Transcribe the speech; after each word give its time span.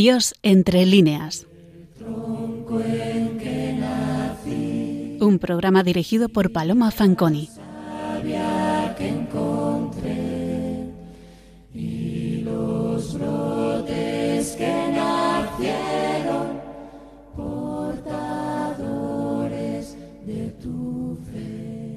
Dios 0.00 0.34
entre 0.42 0.86
líneas. 0.86 1.46
Un 5.20 5.38
programa 5.38 5.82
dirigido 5.82 6.30
por 6.30 6.52
Paloma 6.52 6.90
Fanconi. 6.90 7.50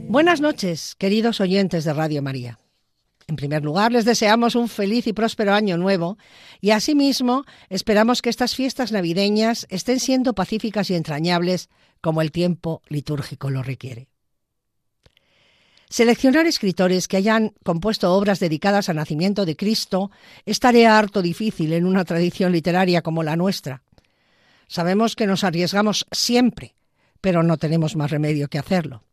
Buenas 0.10 0.42
noches, 0.42 0.96
queridos 0.96 1.40
oyentes 1.40 1.86
de 1.86 1.94
Radio 1.94 2.22
María. 2.22 2.60
Primer 3.44 3.62
lugar, 3.62 3.92
les 3.92 4.06
deseamos 4.06 4.56
un 4.56 4.70
feliz 4.70 5.06
y 5.06 5.12
próspero 5.12 5.54
año 5.54 5.76
nuevo 5.76 6.18
y 6.62 6.72
asimismo 6.72 7.44
esperamos 7.68 8.22
que 8.22 8.30
estas 8.30 8.56
fiestas 8.56 8.94
navideñas 8.94 9.68
estén 9.70 10.00
siendo 10.00 10.34
pacíficas 10.34 10.90
y 10.90 10.96
entrañables 10.96 11.68
como 12.00 12.22
el 12.22 12.32
tiempo 12.32 12.82
litúrgico 12.88 13.50
lo 13.50 13.62
requiere. 13.62 14.08
Seleccionar 15.90 16.48
escritores 16.48 17.10
que 17.10 17.18
hayan 17.18 17.52
compuesto 17.66 18.14
obras 18.14 18.40
dedicadas 18.40 18.88
al 18.88 18.96
nacimiento 18.96 19.46
de 19.46 19.58
Cristo 19.58 20.10
es 20.46 20.62
tarea 20.62 20.98
harto 20.98 21.22
difícil 21.22 21.74
en 21.74 21.86
una 21.86 22.06
tradición 22.06 22.54
literaria 22.54 23.02
como 23.02 23.24
la 23.24 23.36
nuestra. 23.36 23.84
Sabemos 24.70 25.18
que 25.18 25.28
nos 25.28 25.44
arriesgamos 25.44 26.08
siempre, 26.14 26.76
pero 27.20 27.44
no 27.44 27.58
tenemos 27.58 27.98
más 27.98 28.10
remedio 28.10 28.48
que 28.48 28.60
hacerlo. 28.60 29.04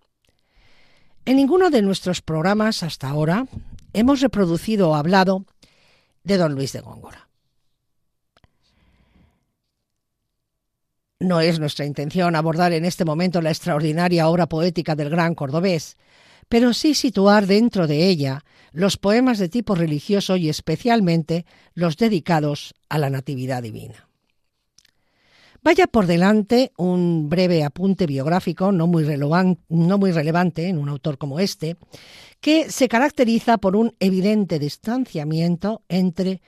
En 1.25 1.35
ninguno 1.37 1.71
de 1.71 1.83
nuestros 1.83 2.23
programas 2.23 2.85
hasta 2.85 3.09
ahora 3.09 3.47
hemos 3.93 4.21
reproducido 4.21 4.91
o 4.91 4.95
hablado 4.95 5.47
de 6.25 6.37
don 6.37 6.55
Luis 6.55 6.73
de 6.73 6.81
Góngora. 6.81 7.29
No 11.19 11.41
es 11.41 11.61
nuestra 11.61 11.85
intención 11.85 12.35
abordar 12.35 12.73
en 12.73 12.85
este 12.85 13.05
momento 13.05 13.43
la 13.43 13.51
extraordinaria 13.51 14.29
obra 14.29 14.49
poética 14.49 14.97
del 14.97 15.11
gran 15.11 15.35
cordobés, 15.35 15.99
pero 16.49 16.73
sí 16.73 16.95
situar 16.95 17.47
dentro 17.47 17.87
de 17.87 18.09
ella 18.09 18.45
los 18.73 18.97
poemas 18.97 19.39
de 19.39 19.49
tipo 19.49 19.75
religioso 19.75 20.37
y 20.37 20.49
especialmente 20.49 21.45
los 21.75 21.97
dedicados 21.97 22.75
a 22.89 22.99
la 22.99 23.11
Natividad 23.11 23.63
Divina. 23.63 24.10
Vaya 25.63 25.87
por 25.87 26.07
delante 26.07 26.73
un 26.79 27.29
breve 27.29 27.65
apunte 27.65 28.07
biográfico 28.07 28.73
no 28.73 28.87
muy, 28.87 29.05
relevante 29.05 30.69
en 30.69 30.79
un 30.79 30.89
autor 30.89 31.19
como 31.19 31.39
este, 31.39 31.77
que 32.41 32.71
se 32.71 32.89
caracteriza 32.89 33.59
por 33.59 33.77
un 33.77 33.95
evidente 34.01 34.59
distanciamiento 34.59 35.83
entre 35.89 36.41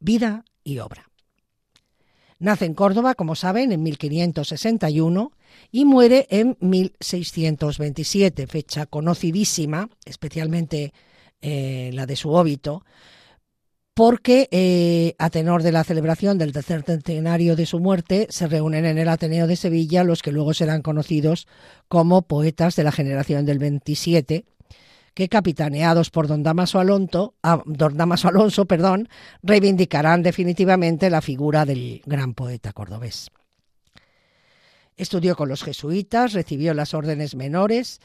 vida 0.00 0.44
y 0.62 0.80
obra. 0.80 1.08
Nace 2.38 2.66
en 2.66 2.74
Córdoba, 2.74 3.14
como 3.14 3.36
saben, 3.36 3.72
en 3.72 3.82
1561 3.84 5.32
y 5.70 5.84
muere 5.84 6.26
en 6.28 6.58
1627, 6.60 8.46
fecha 8.48 8.84
conocidísima, 8.84 9.88
especialmente 10.04 10.92
eh, 11.40 11.90
la 11.94 12.04
de 12.04 12.16
su 12.16 12.30
óbito, 12.30 12.84
porque 13.94 14.48
eh, 14.50 15.14
a 15.18 15.28
tenor 15.28 15.62
de 15.62 15.72
la 15.72 15.84
celebración 15.84 16.38
del 16.38 16.52
tercer 16.52 16.82
centenario 16.82 17.56
de 17.56 17.66
su 17.66 17.78
muerte 17.78 18.26
se 18.30 18.46
reúnen 18.46 18.86
en 18.86 18.98
el 18.98 19.08
Ateneo 19.08 19.46
de 19.46 19.56
Sevilla 19.56 20.02
los 20.02 20.22
que 20.22 20.32
luego 20.32 20.54
serán 20.54 20.82
conocidos 20.82 21.46
como 21.88 22.22
poetas 22.22 22.74
de 22.74 22.84
la 22.84 22.92
generación 22.92 23.44
del 23.44 23.58
27, 23.58 24.46
que 25.12 25.28
capitaneados 25.28 26.08
por 26.10 26.26
don 26.26 26.42
Damaso 26.42 26.80
Alonso, 26.80 27.34
ah, 27.42 27.62
don 27.66 27.96
Damaso 27.96 28.28
Alonso 28.28 28.64
perdón, 28.64 29.10
reivindicarán 29.42 30.22
definitivamente 30.22 31.10
la 31.10 31.20
figura 31.20 31.66
del 31.66 32.00
gran 32.06 32.32
poeta 32.32 32.72
cordobés. 32.72 33.30
Estudió 34.96 35.36
con 35.36 35.50
los 35.50 35.62
jesuitas, 35.62 36.32
recibió 36.32 36.72
las 36.72 36.94
órdenes 36.94 37.34
menores, 37.34 38.00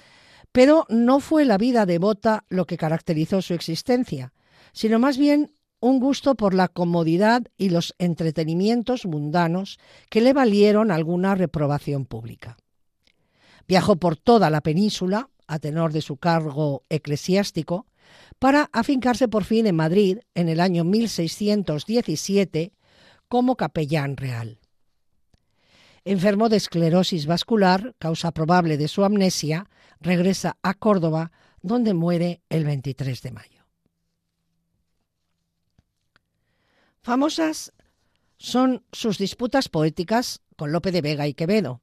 pero 0.51 0.85
no 0.89 1.21
fue 1.21 1.45
la 1.45 1.57
vida 1.57 1.85
devota 1.85 2.43
lo 2.49 2.65
que 2.65 2.77
caracterizó 2.77 3.41
su 3.41 3.53
existencia, 3.53 4.33
sino 4.73 4.99
más 4.99 5.17
bien 5.17 5.51
un 5.79 5.99
gusto 5.99 6.35
por 6.35 6.53
la 6.53 6.67
comodidad 6.67 7.43
y 7.57 7.69
los 7.69 7.93
entretenimientos 7.99 9.05
mundanos 9.05 9.79
que 10.09 10.21
le 10.21 10.33
valieron 10.33 10.91
alguna 10.91 11.35
reprobación 11.35 12.05
pública. 12.05 12.57
Viajó 13.67 13.97
por 13.97 14.17
toda 14.17 14.49
la 14.49 14.61
península, 14.61 15.29
a 15.47 15.59
tenor 15.59 15.93
de 15.93 16.01
su 16.01 16.17
cargo 16.17 16.83
eclesiástico, 16.89 17.85
para 18.39 18.69
afincarse 18.71 19.27
por 19.27 19.43
fin 19.43 19.67
en 19.67 19.75
Madrid 19.75 20.19
en 20.35 20.49
el 20.49 20.59
año 20.59 20.83
1617 20.83 22.73
como 23.27 23.55
capellán 23.55 24.17
real. 24.17 24.59
Enfermo 26.05 26.47
de 26.47 26.57
esclerosis 26.57 27.25
vascular, 27.25 27.93
causa 27.99 28.31
probable 28.31 28.77
de 28.77 28.87
su 28.87 29.03
amnesia, 29.03 29.69
regresa 29.99 30.57
a 30.61 30.73
Córdoba, 30.73 31.31
donde 31.61 31.93
muere 31.93 32.41
el 32.49 32.63
23 32.63 33.21
de 33.21 33.31
mayo. 33.31 33.56
Famosas 37.07 37.71
son 38.37 38.83
sus 38.91 39.17
disputas 39.17 39.69
poéticas 39.69 40.41
con 40.57 40.73
Lope 40.73 40.91
de 40.91 40.99
Vega 40.99 41.25
y 41.25 41.33
Quevedo, 41.33 41.79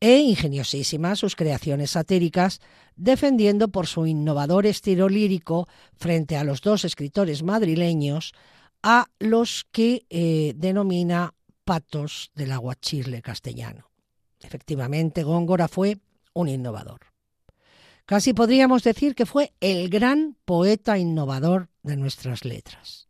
e 0.00 0.16
ingeniosísimas 0.18 1.20
sus 1.20 1.36
creaciones 1.36 1.92
satíricas, 1.92 2.58
defendiendo 2.96 3.68
por 3.68 3.86
su 3.86 4.04
innovador 4.06 4.66
estilo 4.66 5.08
lírico 5.08 5.68
frente 5.94 6.36
a 6.36 6.42
los 6.42 6.60
dos 6.60 6.84
escritores 6.84 7.44
madrileños 7.44 8.32
a 8.82 9.06
los 9.20 9.64
que 9.70 10.06
eh, 10.10 10.54
denomina 10.56 11.34
patos 11.64 12.32
del 12.34 12.50
aguachirle 12.50 13.22
castellano. 13.22 13.92
Efectivamente, 14.40 15.22
Góngora 15.22 15.68
fue 15.68 15.98
un 16.34 16.48
innovador. 16.48 16.98
Casi 18.06 18.32
podríamos 18.32 18.82
decir 18.82 19.14
que 19.14 19.24
fue 19.24 19.52
el 19.60 19.88
gran 19.88 20.36
poeta 20.44 20.98
innovador 20.98 21.68
de 21.84 21.96
nuestras 21.96 22.44
letras. 22.44 23.07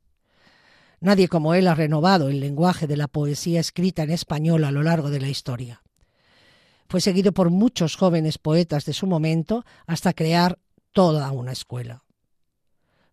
Nadie 1.00 1.28
como 1.28 1.54
él 1.54 1.68
ha 1.68 1.74
renovado 1.74 2.28
el 2.28 2.40
lenguaje 2.40 2.86
de 2.86 2.96
la 2.96 3.08
poesía 3.08 3.60
escrita 3.60 4.02
en 4.02 4.10
español 4.10 4.64
a 4.64 4.72
lo 4.72 4.82
largo 4.82 5.10
de 5.10 5.20
la 5.20 5.28
historia. 5.28 5.82
Fue 6.88 7.00
seguido 7.00 7.32
por 7.32 7.50
muchos 7.50 7.96
jóvenes 7.96 8.38
poetas 8.38 8.84
de 8.84 8.94
su 8.94 9.06
momento 9.06 9.64
hasta 9.86 10.12
crear 10.12 10.58
toda 10.92 11.30
una 11.30 11.52
escuela. 11.52 12.04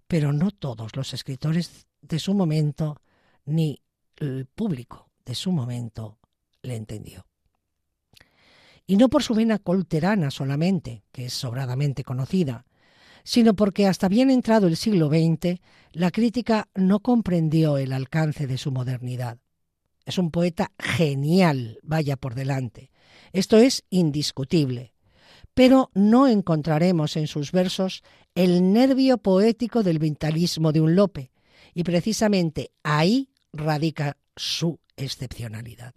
Pero 0.08 0.34
no 0.34 0.52
todos 0.52 0.96
los 0.96 1.14
escritores 1.14 1.86
de 2.02 2.20
su 2.20 2.34
momento 2.34 3.02
ni 3.46 3.82
el 4.16 4.46
público 4.46 5.10
de 5.26 5.36
su 5.36 5.52
momento 5.52 6.20
le 6.62 6.76
entendió. 6.76 7.28
Y 8.88 8.98
no 8.98 9.10
por 9.10 9.24
su 9.24 9.34
vena 9.34 9.60
colterana 9.60 10.32
solamente, 10.32 11.04
que 11.12 11.26
es 11.26 11.34
sobradamente 11.34 12.04
conocida, 12.04 12.66
sino 13.26 13.56
porque 13.56 13.88
hasta 13.88 14.08
bien 14.08 14.30
entrado 14.30 14.68
el 14.68 14.78
siglo 14.78 15.10
XX 15.10 15.60
la 15.92 16.12
crítica 16.12 16.70
no 16.76 17.02
comprendió 17.02 17.78
el 17.78 17.92
alcance 17.92 18.48
de 18.48 18.58
su 18.58 18.72
modernidad. 18.72 19.40
Es 20.06 20.20
un 20.20 20.30
poeta 20.32 20.72
genial, 20.80 21.80
vaya 21.82 22.16
por 22.16 22.36
delante. 22.36 22.92
Esto 23.34 23.58
es 23.58 23.84
indiscutible. 23.90 24.94
Pero 25.56 25.90
no 25.96 26.28
encontraremos 26.28 27.18
en 27.18 27.28
sus 27.28 27.52
versos 27.52 28.04
el 28.36 28.72
nervio 28.72 29.18
poético 29.18 29.84
del 29.84 30.00
vitalismo 30.00 30.72
de 30.72 30.82
un 30.82 30.96
Lope, 30.96 31.32
y 31.74 31.84
precisamente 31.84 32.72
ahí 32.84 33.30
radica 33.52 34.18
su 34.36 34.80
excepcionalidad. 34.98 35.94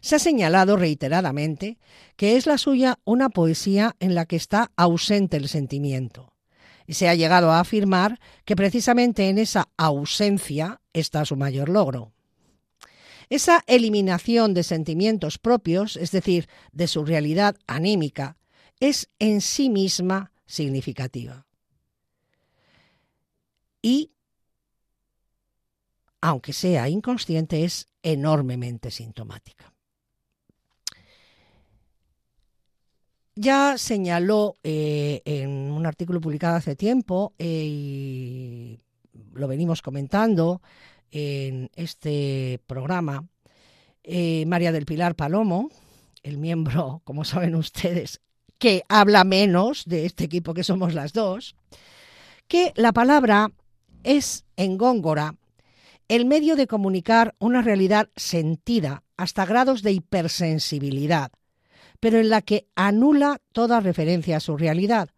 Se 0.00 0.16
ha 0.16 0.18
señalado 0.18 0.76
reiteradamente 0.76 1.78
que 2.16 2.36
es 2.36 2.46
la 2.46 2.58
suya 2.58 2.98
una 3.04 3.28
poesía 3.28 3.96
en 4.00 4.14
la 4.14 4.26
que 4.26 4.36
está 4.36 4.72
ausente 4.76 5.36
el 5.36 5.48
sentimiento. 5.48 6.32
Y 6.86 6.94
se 6.94 7.08
ha 7.08 7.14
llegado 7.14 7.52
a 7.52 7.60
afirmar 7.60 8.18
que 8.44 8.56
precisamente 8.56 9.28
en 9.28 9.38
esa 9.38 9.68
ausencia 9.76 10.80
está 10.92 11.24
su 11.24 11.36
mayor 11.36 11.68
logro. 11.68 12.12
Esa 13.28 13.62
eliminación 13.68 14.54
de 14.54 14.64
sentimientos 14.64 15.38
propios, 15.38 15.96
es 15.96 16.10
decir, 16.10 16.48
de 16.72 16.88
su 16.88 17.04
realidad 17.04 17.56
anímica, 17.68 18.36
es 18.80 19.08
en 19.20 19.40
sí 19.40 19.70
misma 19.70 20.32
significativa. 20.46 21.46
Y, 23.82 24.10
aunque 26.20 26.52
sea 26.52 26.88
inconsciente, 26.88 27.64
es 27.64 27.86
enormemente 28.02 28.90
sintomática. 28.90 29.72
Ya 33.40 33.78
señaló 33.78 34.56
eh, 34.62 35.22
en 35.24 35.50
un 35.72 35.86
artículo 35.86 36.20
publicado 36.20 36.56
hace 36.56 36.76
tiempo, 36.76 37.32
eh, 37.38 37.64
y 37.66 38.80
lo 39.32 39.48
venimos 39.48 39.80
comentando 39.80 40.60
en 41.10 41.70
este 41.74 42.60
programa, 42.66 43.26
eh, 44.04 44.44
María 44.46 44.72
del 44.72 44.84
Pilar 44.84 45.14
Palomo, 45.14 45.70
el 46.22 46.36
miembro, 46.36 47.00
como 47.04 47.24
saben 47.24 47.54
ustedes, 47.54 48.20
que 48.58 48.82
habla 48.90 49.24
menos 49.24 49.84
de 49.86 50.04
este 50.04 50.24
equipo 50.24 50.52
que 50.52 50.62
somos 50.62 50.92
las 50.92 51.14
dos, 51.14 51.56
que 52.46 52.74
la 52.76 52.92
palabra 52.92 53.52
es 54.04 54.44
en 54.56 54.76
góngora 54.76 55.34
el 56.08 56.26
medio 56.26 56.56
de 56.56 56.66
comunicar 56.66 57.36
una 57.38 57.62
realidad 57.62 58.10
sentida 58.16 59.02
hasta 59.16 59.46
grados 59.46 59.82
de 59.82 59.92
hipersensibilidad, 59.92 61.30
pero 62.00 62.18
en 62.18 62.30
la 62.30 62.42
que 62.42 62.66
anula 62.74 63.40
toda 63.52 63.80
referencia 63.80 64.38
a 64.38 64.40
su 64.40 64.56
realidad, 64.56 65.10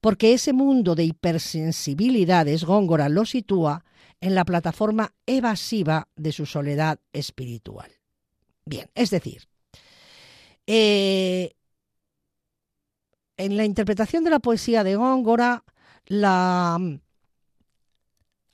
porque 0.00 0.32
ese 0.32 0.52
mundo 0.52 0.94
de 0.94 1.04
hipersensibilidades 1.04 2.64
Góngora 2.64 3.08
lo 3.08 3.26
sitúa 3.26 3.84
en 4.20 4.34
la 4.34 4.44
plataforma 4.44 5.14
evasiva 5.26 6.08
de 6.16 6.32
su 6.32 6.46
soledad 6.46 7.00
espiritual. 7.12 7.90
Bien, 8.64 8.88
es 8.94 9.10
decir, 9.10 9.48
eh, 10.66 11.54
en 13.36 13.56
la 13.56 13.64
interpretación 13.64 14.22
de 14.22 14.30
la 14.30 14.38
poesía 14.38 14.84
de 14.84 14.96
Góngora, 14.96 15.64
la 16.06 16.78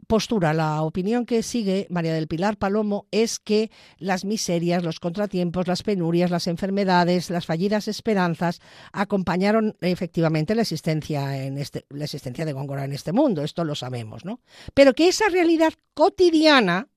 postura, 0.07 0.55
la 0.55 0.83
opinión 0.83 1.27
que 1.27 1.43
sigue 1.43 1.87
María 1.91 2.15
del 2.15 2.29
Pilar 2.29 2.57
Palomo 2.57 3.07
es 3.11 3.39
que 3.39 3.71
las 3.99 4.25
miserias, 4.25 4.83
los 4.83 5.01
contratiempos, 5.01 5.67
las 5.67 5.83
penurias, 5.83 6.31
las 6.31 6.47
enfermedades, 6.47 7.31
las 7.31 7.47
fallidas 7.47 7.89
esperanzas 7.89 8.61
acompañaron 8.93 9.77
efectivamente 9.81 10.55
la 10.55 10.63
existencia, 10.63 11.45
en 11.45 11.59
este, 11.59 11.85
la 11.91 12.05
existencia 12.05 12.45
de 12.45 12.53
Góngora 12.53 12.85
en 12.85 12.93
este 12.93 13.13
mundo, 13.13 13.43
esto 13.43 13.65
lo 13.65 13.75
sabemos, 13.75 14.25
¿no? 14.25 14.41
Pero 14.75 14.95
que 14.95 15.09
esa 15.09 15.29
realidad 15.29 15.73
cotidiana 15.95 16.89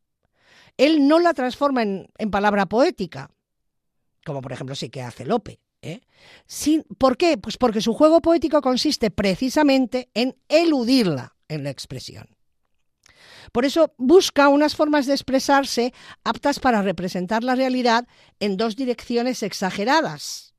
él 0.79 1.09
no 1.09 1.19
la 1.19 1.33
transforma 1.33 1.83
en, 1.83 2.31
palabra 2.31 2.65
poética, 2.65 3.29
como 4.25 4.41
por 4.41 4.53
ejemplo 4.53 4.75
sí 4.75 4.89
que 4.89 5.01
hace 5.01 5.25
Lope. 5.25 5.59
¿eh? 5.81 5.99
¿Por 6.97 7.17
qué? 7.17 7.37
Pues 7.37 7.57
porque 7.57 7.81
su 7.81 7.93
juego 7.93 8.21
poético 8.21 8.61
consiste 8.61 9.11
precisamente 9.11 10.09
en 10.13 10.37
eludirla 10.47 11.35
en 11.49 11.65
la 11.65 11.69
expresión. 11.69 12.38
Por 13.51 13.65
eso 13.65 13.93
busca 13.97 14.49
unas 14.49 14.75
formas 14.75 15.05
de 15.05 15.13
expresarse 15.13 15.93
aptas 16.23 16.59
para 16.59 16.81
representar 16.81 17.43
la 17.43 17.55
realidad 17.55 18.07
en 18.39 18.57
dos 18.57 18.75
direcciones 18.75 19.43
exageradas, 19.43 20.53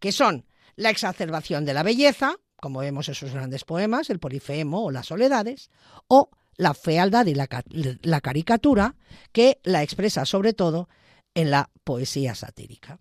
que 0.00 0.12
son 0.12 0.46
la 0.76 0.90
exacerbación 0.90 1.64
de 1.64 1.74
la 1.74 1.82
belleza, 1.82 2.36
como 2.56 2.80
vemos 2.80 3.08
en 3.08 3.14
sus 3.14 3.32
grandes 3.32 3.64
poemas, 3.64 4.10
el 4.10 4.18
Polifemo 4.18 4.84
o 4.84 4.90
las 4.90 5.06
Soledades, 5.06 5.70
o 6.08 6.30
la 6.56 6.74
fealdad 6.74 7.26
y 7.26 7.34
la, 7.34 8.20
caricatura, 8.20 8.96
que 9.32 9.60
la 9.64 9.82
expresa 9.82 10.24
sobre 10.24 10.52
todo 10.52 10.88
en 11.34 11.50
la 11.50 11.70
poesía 11.84 12.34
satírica. 12.34 13.00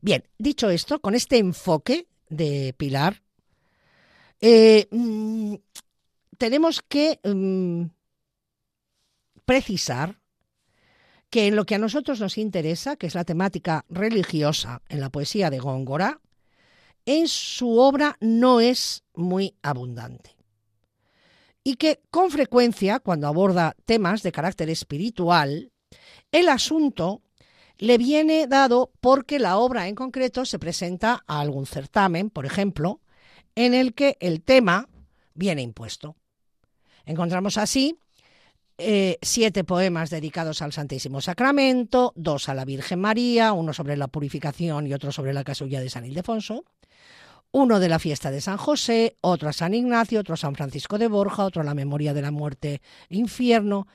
Bien, 0.00 0.24
dicho 0.38 0.70
esto, 0.70 1.00
con 1.00 1.14
este 1.14 1.38
enfoque 1.38 2.08
de 2.28 2.74
Pilar, 2.76 3.22
eh, 4.40 4.86
mm, 4.90 5.54
tenemos 6.38 6.82
que 6.82 7.20
mm, 7.24 7.86
precisar 9.44 10.20
que 11.30 11.46
en 11.46 11.56
lo 11.56 11.66
que 11.66 11.74
a 11.74 11.78
nosotros 11.78 12.20
nos 12.20 12.38
interesa, 12.38 12.96
que 12.96 13.06
es 13.06 13.14
la 13.14 13.24
temática 13.24 13.84
religiosa 13.90 14.80
en 14.88 15.00
la 15.00 15.10
poesía 15.10 15.50
de 15.50 15.58
Góngora, 15.58 16.20
en 17.04 17.28
su 17.28 17.78
obra 17.78 18.16
no 18.20 18.60
es 18.60 19.04
muy 19.14 19.54
abundante. 19.62 20.36
Y 21.62 21.74
que 21.74 22.00
con 22.10 22.30
frecuencia, 22.30 23.00
cuando 23.00 23.26
aborda 23.26 23.76
temas 23.84 24.22
de 24.22 24.32
carácter 24.32 24.70
espiritual, 24.70 25.72
el 26.32 26.48
asunto 26.48 27.22
le 27.76 27.98
viene 27.98 28.46
dado 28.46 28.90
porque 29.00 29.38
la 29.38 29.58
obra 29.58 29.86
en 29.88 29.94
concreto 29.94 30.44
se 30.44 30.58
presenta 30.58 31.24
a 31.26 31.40
algún 31.40 31.66
certamen, 31.66 32.30
por 32.30 32.46
ejemplo, 32.46 33.00
en 33.54 33.74
el 33.74 33.94
que 33.94 34.16
el 34.20 34.42
tema 34.42 34.88
viene 35.34 35.62
impuesto. 35.62 36.16
Encontramos 37.08 37.56
así 37.56 37.98
eh, 38.76 39.16
siete 39.22 39.64
poemas 39.64 40.10
dedicados 40.10 40.60
al 40.60 40.74
Santísimo 40.74 41.22
Sacramento, 41.22 42.12
dos 42.16 42.50
a 42.50 42.54
la 42.54 42.66
Virgen 42.66 43.00
María, 43.00 43.54
uno 43.54 43.72
sobre 43.72 43.96
la 43.96 44.08
purificación 44.08 44.86
y 44.86 44.92
otro 44.92 45.10
sobre 45.10 45.32
la 45.32 45.42
casulla 45.42 45.80
de 45.80 45.88
San 45.88 46.04
Ildefonso, 46.04 46.66
uno 47.50 47.80
de 47.80 47.88
la 47.88 47.98
fiesta 47.98 48.30
de 48.30 48.42
San 48.42 48.58
José, 48.58 49.16
otro 49.22 49.48
a 49.48 49.54
San 49.54 49.72
Ignacio, 49.72 50.20
otro 50.20 50.34
a 50.34 50.36
San 50.36 50.54
Francisco 50.54 50.98
de 50.98 51.08
Borja, 51.08 51.46
otro 51.46 51.62
a 51.62 51.64
la 51.64 51.72
memoria 51.72 52.12
de 52.12 52.20
la 52.20 52.30
muerte 52.30 52.82
infierno 53.08 53.88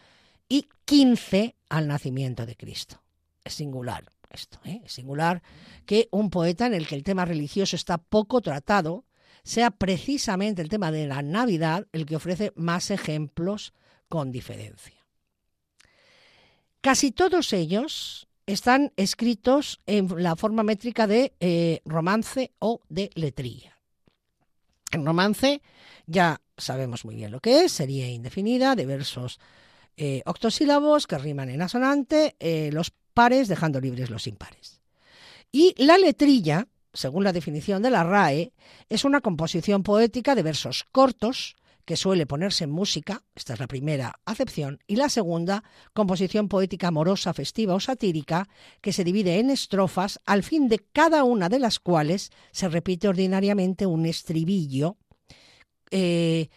y 0.50 0.68
quince 0.83 1.56
al 1.69 1.88
nacimiento 1.88 2.48
de 2.48 2.56
Cristo. 2.56 3.04
Es 3.44 3.54
singular 3.54 4.06
esto, 4.31 4.57
¿eh? 4.65 4.81
es 4.83 4.94
singular 4.94 5.44
que 5.86 6.10
un 6.10 6.31
poeta 6.31 6.65
en 6.65 6.74
el 6.74 6.88
que 6.88 6.95
el 6.95 7.04
tema 7.04 7.25
religioso 7.25 7.75
está 7.75 8.00
poco 8.00 8.42
tratado, 8.42 9.06
sea 9.44 9.72
precisamente 9.72 10.62
el 10.62 10.69
tema 10.69 10.92
de 10.92 11.07
la 11.07 11.22
Navidad 11.22 11.88
el 11.92 12.06
que 12.06 12.16
ofrece 12.16 12.54
más 12.56 12.92
ejemplos 12.92 13.74
con 14.10 14.31
diferencia. 14.31 15.06
Casi 16.81 17.12
todos 17.12 17.54
ellos 17.54 18.28
están 18.45 18.92
escritos 18.98 19.81
en 19.86 20.10
la 20.22 20.36
forma 20.36 20.63
métrica 20.63 21.07
de 21.07 21.34
eh, 21.40 21.81
romance 21.86 22.51
o 22.60 22.81
de 22.90 23.10
letrilla. 23.16 23.80
En 24.92 25.06
romance 25.06 25.62
ya 26.06 26.42
sabemos 26.57 27.06
muy 27.06 27.16
bien 27.16 27.31
lo 27.31 27.39
que 27.39 27.63
es, 27.63 27.72
sería 27.72 28.10
indefinida, 28.10 28.75
de 28.75 28.86
versos 28.86 29.39
eh, 29.96 30.22
octosílabos 30.25 31.07
que 31.07 31.18
riman 31.18 31.50
en 31.50 31.62
asonante, 31.62 32.36
eh, 32.39 32.69
los 32.72 32.92
pares 33.13 33.48
dejando 33.48 33.80
libres 33.80 34.10
los 34.10 34.28
impares. 34.28 34.81
Y 35.51 35.74
la 35.78 35.98
letrilla 35.98 36.68
según 36.94 37.24
la 37.24 37.34
definición 37.34 37.81
de 37.81 37.90
la 37.90 38.04
RAE, 38.04 38.54
es 38.90 39.04
una 39.06 39.22
composición 39.22 39.84
poética 39.84 40.36
de 40.36 40.44
versos 40.44 40.86
cortos 40.92 41.56
que 41.86 41.98
suele 41.98 42.25
ponerse 42.25 42.63
en 42.63 42.72
música, 42.72 43.24
esta 43.36 43.54
es 43.54 43.60
la 43.60 43.68
primera 43.68 44.19
acepción, 44.25 44.80
y 44.88 44.95
la 44.95 45.10
segunda, 45.10 45.63
composición 45.94 46.48
poética 46.48 46.88
amorosa, 46.88 47.34
festiva 47.34 47.75
o 47.75 47.80
satírica, 47.80 48.48
que 48.81 48.94
se 48.94 49.04
divide 49.04 49.40
en 49.40 49.50
estrofas, 49.50 50.19
al 50.25 50.44
fin 50.44 50.69
de 50.69 50.80
cada 50.80 51.24
una 51.24 51.50
de 51.50 51.60
las 51.60 51.80
cuales 51.80 52.31
se 52.51 52.69
repite 52.69 53.07
ordinariamente 53.07 53.86
un 53.86 54.06
estribillo 54.06 54.98
eh, 55.91 56.50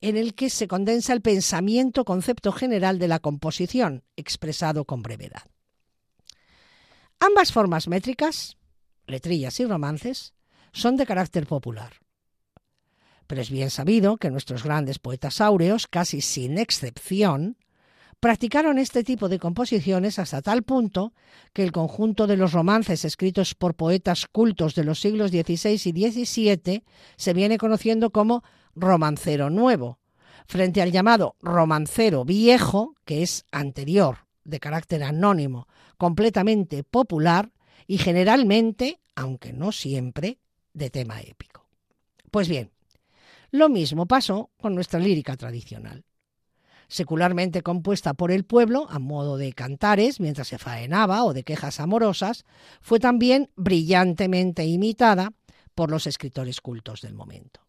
en 0.00 0.18
el 0.18 0.34
que 0.34 0.50
se 0.50 0.68
condensa 0.68 1.14
el 1.14 1.22
pensamiento, 1.22 2.04
concepto 2.04 2.52
general 2.52 2.98
de 2.98 3.08
la 3.08 3.20
composición, 3.20 4.04
expresado 4.16 4.84
con 4.84 5.02
brevedad. 5.02 5.44
Ambas 7.20 7.52
formas 7.52 7.88
métricas, 7.88 8.58
letrillas 9.06 9.60
y 9.60 9.66
romances, 9.66 10.34
son 10.72 10.96
de 10.96 11.06
carácter 11.06 11.46
popular. 11.46 11.94
Pero 13.26 13.40
es 13.40 13.50
bien 13.50 13.70
sabido 13.70 14.16
que 14.16 14.30
nuestros 14.30 14.64
grandes 14.64 14.98
poetas 14.98 15.40
áureos, 15.40 15.86
casi 15.86 16.20
sin 16.20 16.58
excepción, 16.58 17.56
practicaron 18.20 18.78
este 18.78 19.04
tipo 19.04 19.28
de 19.28 19.38
composiciones 19.38 20.18
hasta 20.18 20.40
tal 20.40 20.62
punto 20.62 21.12
que 21.52 21.62
el 21.62 21.72
conjunto 21.72 22.26
de 22.26 22.36
los 22.36 22.52
romances 22.52 23.04
escritos 23.04 23.54
por 23.54 23.74
poetas 23.74 24.26
cultos 24.26 24.74
de 24.74 24.84
los 24.84 25.00
siglos 25.00 25.30
XVI 25.30 25.72
y 25.72 26.10
XVII 26.10 26.84
se 27.16 27.34
viene 27.34 27.58
conociendo 27.58 28.10
como 28.10 28.42
romancero 28.74 29.50
nuevo, 29.50 29.98
frente 30.46 30.82
al 30.82 30.90
llamado 30.92 31.36
romancero 31.40 32.24
viejo, 32.24 32.94
que 33.04 33.22
es 33.22 33.44
anterior, 33.52 34.26
de 34.44 34.60
carácter 34.60 35.02
anónimo, 35.02 35.68
completamente 35.96 36.82
popular, 36.82 37.50
y 37.86 37.98
generalmente, 37.98 39.00
aunque 39.14 39.52
no 39.52 39.72
siempre, 39.72 40.38
de 40.72 40.90
tema 40.90 41.20
épico. 41.20 41.66
Pues 42.30 42.48
bien, 42.48 42.70
lo 43.50 43.68
mismo 43.68 44.06
pasó 44.06 44.50
con 44.60 44.74
nuestra 44.74 44.98
lírica 44.98 45.36
tradicional. 45.36 46.04
Secularmente 46.88 47.62
compuesta 47.62 48.14
por 48.14 48.30
el 48.30 48.44
pueblo 48.44 48.86
a 48.90 48.98
modo 48.98 49.36
de 49.36 49.52
cantares 49.52 50.20
mientras 50.20 50.48
se 50.48 50.58
faenaba 50.58 51.24
o 51.24 51.32
de 51.32 51.44
quejas 51.44 51.80
amorosas, 51.80 52.44
fue 52.80 53.00
también 53.00 53.50
brillantemente 53.56 54.64
imitada 54.66 55.32
por 55.74 55.90
los 55.90 56.06
escritores 56.06 56.60
cultos 56.60 57.00
del 57.00 57.14
momento. 57.14 57.60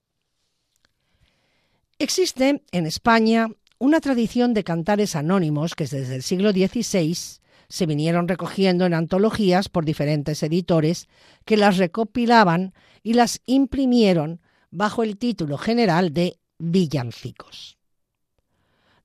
Existe 1.98 2.62
en 2.72 2.86
España 2.86 3.48
una 3.78 4.02
tradición 4.02 4.54
de 4.54 4.64
cantares 4.64 5.16
anónimos 5.16 5.76
que 5.76 5.86
desde 5.86 6.16
el 6.16 6.24
siglo 6.24 6.52
XVI 6.52 7.40
se 7.70 7.86
vinieron 7.86 8.28
recogiendo 8.28 8.86
en 8.86 8.94
antologías 8.94 9.70
por 9.70 9.86
diferentes 9.86 10.44
editores 10.44 11.08
que 11.46 11.58
las 11.58 11.78
recopilaban 11.78 12.74
y 13.04 13.14
las 13.14 13.42
imprimieron 13.46 14.42
bajo 14.72 15.04
el 15.04 15.18
título 15.18 15.58
general 15.58 16.14
de 16.14 16.38
villancicos. 16.58 17.78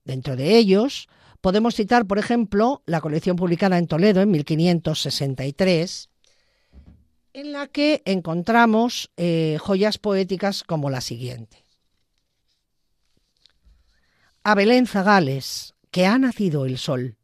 Dentro 0.03 0.35
de 0.35 0.57
ellos 0.57 1.07
podemos 1.41 1.75
citar, 1.75 2.05
por 2.05 2.19
ejemplo, 2.19 2.83
la 2.85 3.01
colección 3.01 3.35
publicada 3.35 3.77
en 3.77 3.87
Toledo 3.87 4.21
en 4.21 4.31
1563, 4.31 6.09
en 7.33 7.51
la 7.51 7.67
que 7.67 8.01
encontramos 8.05 9.11
eh, 9.17 9.57
joyas 9.61 9.97
poéticas 9.97 10.63
como 10.63 10.89
la 10.89 11.01
siguiente. 11.01 11.63
A 14.43 14.55
Belén 14.55 14.87
Zagales, 14.87 15.75
que 15.91 16.05
ha 16.05 16.17
nacido 16.17 16.65
el 16.65 16.77
sol, 16.77 17.17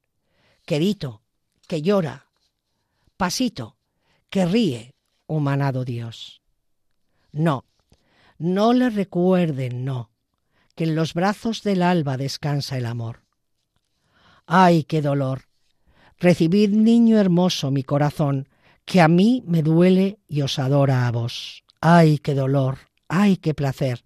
quedito, 0.66 1.24
que 1.68 1.82
llora, 1.82 2.28
pasito, 3.18 3.78
que 4.30 4.46
ríe, 4.46 4.96
humanado 5.28 5.86
Dios. 5.86 6.42
No, 7.32 7.66
no 8.38 8.74
le 8.74 8.90
recuerden, 8.90 9.84
no, 9.84 10.12
que 10.76 10.86
en 10.86 10.96
los 10.96 11.14
brazos 11.14 11.64
del 11.64 11.84
alba 11.84 12.18
descansa 12.18 12.78
el 12.78 12.86
amor. 12.86 13.24
Ay, 14.46 14.84
qué 14.84 15.02
dolor. 15.02 15.44
Recibid, 16.20 16.70
niño 16.70 17.20
hermoso, 17.20 17.70
mi 17.70 17.84
corazón, 17.84 18.48
que 18.86 19.02
a 19.02 19.08
mí 19.08 19.44
me 19.46 19.62
duele 19.62 20.20
y 20.28 20.42
os 20.42 20.58
adora 20.58 21.08
a 21.08 21.12
vos. 21.12 21.64
Ay, 21.82 22.18
qué 22.20 22.34
dolor, 22.34 22.80
ay, 23.08 23.38
qué 23.38 23.54
placer, 23.54 24.04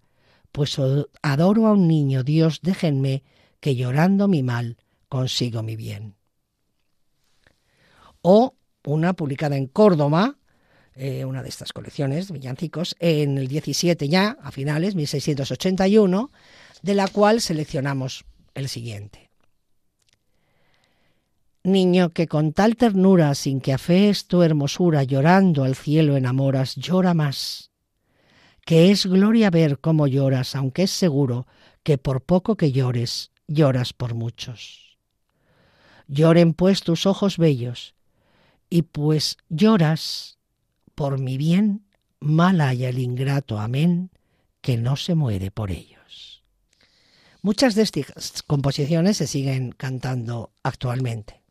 pues 0.50 0.78
adoro 1.22 1.66
a 1.66 1.72
un 1.72 1.88
niño, 1.88 2.22
Dios, 2.24 2.60
déjenme 2.62 3.22
que 3.60 3.76
llorando 3.76 4.28
mi 4.28 4.42
mal 4.42 4.76
consigo 5.08 5.62
mi 5.62 5.76
bien. 5.76 6.16
O 8.22 8.54
una 8.84 9.12
publicada 9.12 9.56
en 9.56 9.66
Córdoba, 9.66 10.36
eh, 10.94 11.24
una 11.24 11.42
de 11.42 11.48
estas 11.48 11.72
colecciones 11.72 12.30
villancicos, 12.30 12.96
en 12.98 13.38
el 13.38 13.48
17 13.48 14.08
ya, 14.08 14.36
a 14.42 14.50
finales, 14.50 14.94
1681, 14.94 16.30
de 16.82 16.94
la 16.94 17.08
cual 17.08 17.40
seleccionamos 17.40 18.24
el 18.54 18.68
siguiente. 18.68 19.30
Niño 21.64 22.10
que 22.10 22.26
con 22.26 22.52
tal 22.52 22.76
ternura, 22.76 23.34
sin 23.36 23.60
que 23.60 23.72
afees 23.72 24.26
tu 24.26 24.42
hermosura, 24.42 25.04
llorando 25.04 25.62
al 25.62 25.76
cielo 25.76 26.16
enamoras, 26.16 26.74
llora 26.74 27.14
más. 27.14 27.70
Que 28.66 28.90
es 28.90 29.06
gloria 29.06 29.48
ver 29.50 29.78
cómo 29.78 30.08
lloras, 30.08 30.56
aunque 30.56 30.84
es 30.84 30.90
seguro 30.90 31.46
que 31.84 31.98
por 31.98 32.22
poco 32.22 32.56
que 32.56 32.72
llores, 32.72 33.30
lloras 33.46 33.92
por 33.92 34.14
muchos. 34.14 34.98
Lloren 36.08 36.52
pues 36.52 36.82
tus 36.82 37.06
ojos 37.06 37.38
bellos, 37.38 37.94
y 38.72 38.80
pues 38.80 39.36
lloras 39.50 40.38
por 40.94 41.20
mi 41.20 41.36
bien, 41.36 41.84
mal 42.20 42.62
haya 42.62 42.88
el 42.88 42.98
ingrato, 43.00 43.58
amén, 43.58 44.10
que 44.62 44.78
no 44.78 44.96
se 44.96 45.14
muere 45.14 45.50
por 45.50 45.70
ellos. 45.70 46.42
Muchas 47.42 47.74
de 47.74 47.82
estas 47.82 48.42
composiciones 48.42 49.18
se 49.18 49.26
siguen 49.26 49.72
cantando 49.72 50.54
actualmente. 50.62 51.41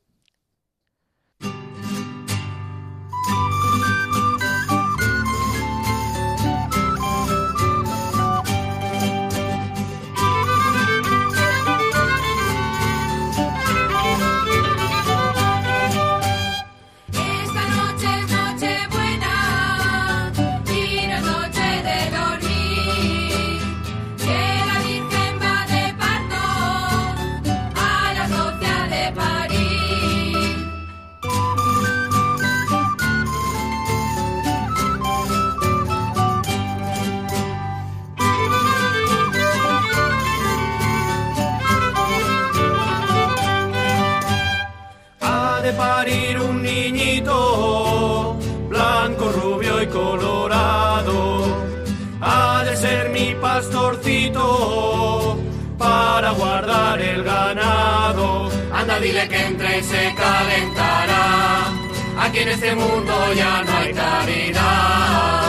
Dile 59.02 59.28
que 59.28 59.46
entre 59.48 59.84
se 59.84 60.14
calentará. 60.16 61.74
Aquí 62.20 62.40
en 62.40 62.50
este 62.50 62.76
mundo 62.76 63.34
ya 63.34 63.64
no 63.64 63.78
hay 63.78 63.94
caridad. 63.94 65.41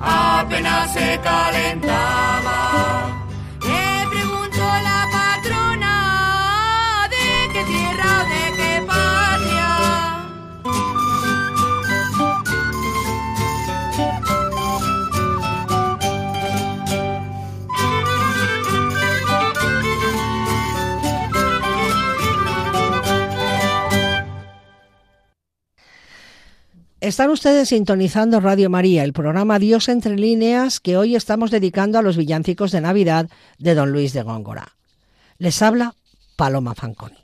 Apenas 0.00 0.92
se 0.92 1.20
calentaba. 1.22 2.93
Están 27.04 27.28
ustedes 27.28 27.68
sintonizando 27.68 28.40
Radio 28.40 28.70
María, 28.70 29.04
el 29.04 29.12
programa 29.12 29.58
Dios 29.58 29.90
entre 29.90 30.16
líneas 30.16 30.80
que 30.80 30.96
hoy 30.96 31.16
estamos 31.16 31.50
dedicando 31.50 31.98
a 31.98 32.02
los 32.02 32.16
villancicos 32.16 32.72
de 32.72 32.80
Navidad 32.80 33.28
de 33.58 33.74
don 33.74 33.92
Luis 33.92 34.14
de 34.14 34.22
Góngora. 34.22 34.78
Les 35.36 35.60
habla 35.60 35.96
Paloma 36.34 36.74
Fanconi. 36.74 37.18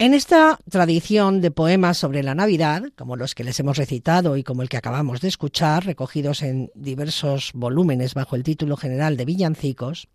En 0.00 0.14
esta 0.14 0.58
tradición 0.68 1.40
de 1.40 1.52
poemas 1.52 1.96
sobre 1.96 2.24
la 2.24 2.34
Navidad, 2.34 2.82
como 2.96 3.14
los 3.14 3.36
que 3.36 3.44
les 3.44 3.60
hemos 3.60 3.76
recitado 3.76 4.36
y 4.36 4.42
como 4.42 4.62
el 4.62 4.68
que 4.68 4.78
acabamos 4.78 5.20
de 5.20 5.28
escuchar, 5.28 5.86
recogidos 5.86 6.42
en 6.42 6.72
diversos 6.74 7.52
volúmenes 7.54 8.14
bajo 8.14 8.34
el 8.34 8.42
título 8.42 8.76
general 8.76 9.16
de 9.16 9.26
Villancicos, 9.26 10.08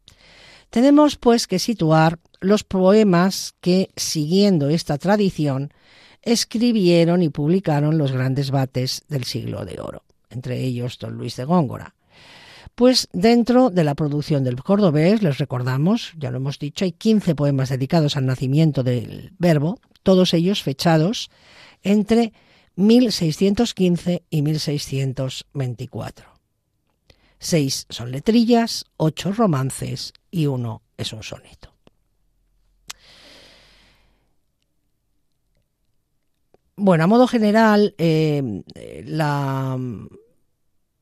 tenemos 0.70 1.16
pues 1.16 1.48
que 1.48 1.58
situar 1.58 2.20
los 2.42 2.66
poemas 2.66 3.54
que, 3.62 3.92
siguiendo 3.96 4.68
esta 4.68 4.98
tradición, 4.98 5.72
escribieron 6.22 7.24
y 7.24 7.30
publicaron 7.30 7.98
los 7.98 8.12
grandes 8.12 8.51
bates 8.51 9.04
del 9.08 9.24
siglo 9.24 9.66
de 9.66 9.80
oro, 9.80 10.04
entre 10.30 10.60
ellos 10.60 10.98
don 11.00 11.16
Luis 11.16 11.36
de 11.36 11.46
Góngora. 11.46 11.96
Pues 12.75 13.10
dentro 13.12 13.70
de 13.70 13.84
la 13.84 13.96
producción 13.96 14.44
del 14.44 14.62
cordobés, 14.63 15.22
les 15.22 15.38
recordamos, 15.38 16.13
ya 16.18 16.32
lo 16.32 16.38
hemos 16.38 16.58
dicho, 16.58 16.86
hay 16.86 16.94
15 16.94 17.36
poemas 17.36 17.70
dedicados 17.70 18.16
al 18.16 18.25
nacimiento 18.25 18.84
del 18.84 19.34
verbo, 19.38 19.80
todos 20.04 20.34
ellos 20.34 20.63
fechados 20.63 21.30
entre 21.84 22.34
1615 22.75 24.24
y 24.30 24.42
1624. 24.42 26.32
Seis 27.40 27.88
son 27.90 28.12
letrillas, 28.12 28.86
ocho 28.98 29.32
romances 29.34 30.13
y 30.30 30.46
uno 30.46 30.84
es 30.98 31.12
un 31.12 31.24
soneto. 31.24 31.71
Bueno, 36.84 37.04
a 37.04 37.08
modo 37.08 37.28
general, 37.28 37.94
eh, 38.00 38.64
la 39.06 39.78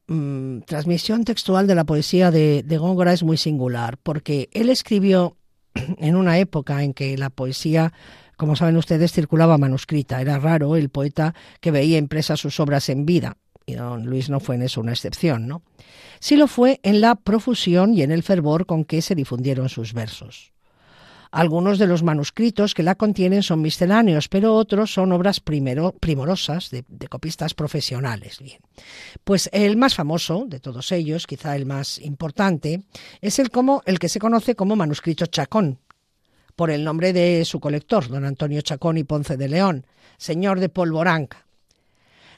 mm, 0.07 0.61
transmisión 0.67 1.23
textual 1.23 1.67
de 1.67 1.75
la 1.75 1.85
poesía 1.85 2.31
de, 2.31 2.63
de 2.63 2.77
Góngora 2.77 3.13
es 3.13 3.23
muy 3.23 3.37
singular, 3.37 3.97
porque 4.03 4.49
él 4.51 4.69
escribió 4.69 5.37
en 5.73 6.17
una 6.17 6.37
época 6.37 6.83
en 6.83 6.93
que 6.93 7.17
la 7.17 7.29
poesía 7.29 7.93
como 8.35 8.55
saben 8.55 8.77
ustedes, 8.77 9.11
circulaba 9.11 9.57
manuscrita. 9.57 10.21
Era 10.21 10.39
raro 10.39 10.77
el 10.77 10.89
poeta 10.89 11.33
que 11.59 11.71
veía 11.71 11.97
impresas 11.97 12.39
sus 12.39 12.61
obras 12.61 12.87
en 12.87 13.05
vida, 13.05 13.35
y 13.65 13.73
don 13.73 14.05
Luis 14.05 14.29
no 14.29 14.39
fue 14.39 14.55
en 14.55 14.61
eso 14.61 14.79
una 14.79 14.93
excepción, 14.93 15.45
¿no? 15.45 15.61
Sí 16.21 16.37
lo 16.37 16.47
fue 16.47 16.79
en 16.83 17.01
la 17.01 17.15
profusión 17.15 17.93
y 17.93 18.01
en 18.01 18.11
el 18.11 18.23
fervor 18.23 18.65
con 18.65 18.85
que 18.85 19.01
se 19.01 19.13
difundieron 19.13 19.67
sus 19.67 19.93
versos. 19.93 20.53
Algunos 21.31 21.77
de 21.77 21.85
los 21.85 22.01
manuscritos 22.01 22.73
que 22.73 22.81
la 22.81 22.95
contienen 22.95 23.43
son 23.43 23.61
misceláneos, 23.61 24.27
pero 24.27 24.55
otros 24.55 24.91
son 24.91 25.11
obras 25.11 25.39
primero, 25.39 25.91
primorosas 25.91 26.71
de, 26.71 26.83
copistas 27.07 27.53
profesionales. 27.53 28.39
Pues 29.23 29.47
el 29.53 29.77
más 29.77 29.93
famoso 29.93 30.45
de 30.47 30.59
todos 30.59 30.91
ellos, 30.91 31.27
quizá 31.27 31.55
el 31.55 31.67
más 31.67 31.99
importante, 31.99 32.81
es 33.21 33.37
el, 33.37 33.51
como, 33.51 33.83
el 33.85 33.99
que 33.99 34.09
se 34.09 34.19
conoce 34.19 34.55
como 34.55 34.75
manuscrito 34.75 35.27
Chacón, 35.27 35.79
por 36.55 36.71
el 36.71 36.83
nombre 36.83 37.13
de 37.13 37.45
su 37.45 37.59
colector, 37.59 38.07
don 38.07 38.25
Antonio 38.25 38.61
Chacón 38.61 38.97
y 38.97 39.03
Ponce 39.03 39.37
de 39.37 39.49
León, 39.49 39.85
señor 40.17 40.59
de 40.59 40.69
Polvoranca. 40.69 41.45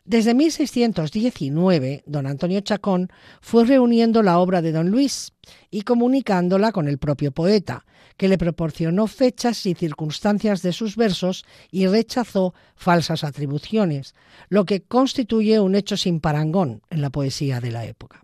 Desde 0.04 0.34
1619, 0.34 2.04
don 2.08 2.26
Antonio 2.26 2.60
Chacón 2.60 3.10
fue 3.40 3.66
reuniendo 3.66 4.22
la 4.22 4.40
obra 4.40 4.62
de 4.62 4.74
don 4.74 4.90
Luis 4.90 5.32
y 5.70 5.84
comunicándola 5.84 6.72
con 6.72 6.88
el 6.88 6.98
propio 6.98 7.32
poeta, 7.32 7.86
que 8.22 8.28
le 8.28 8.38
proporcionó 8.38 9.08
fechas 9.08 9.66
y 9.66 9.74
circunstancias 9.74 10.62
de 10.62 10.74
sus 10.74 10.96
versos 10.96 11.44
y 11.72 11.88
rechazó 11.88 12.54
falsas 12.76 13.24
atribuciones, 13.24 14.14
lo 14.48 14.64
que 14.64 14.84
constituye 14.84 15.60
un 15.60 15.74
hecho 15.74 15.98
sin 15.98 16.20
parangón 16.20 16.84
en 16.92 17.02
la 17.02 17.10
poesía 17.10 17.60
de 17.60 17.72
la 17.72 17.84
época. 17.84 18.24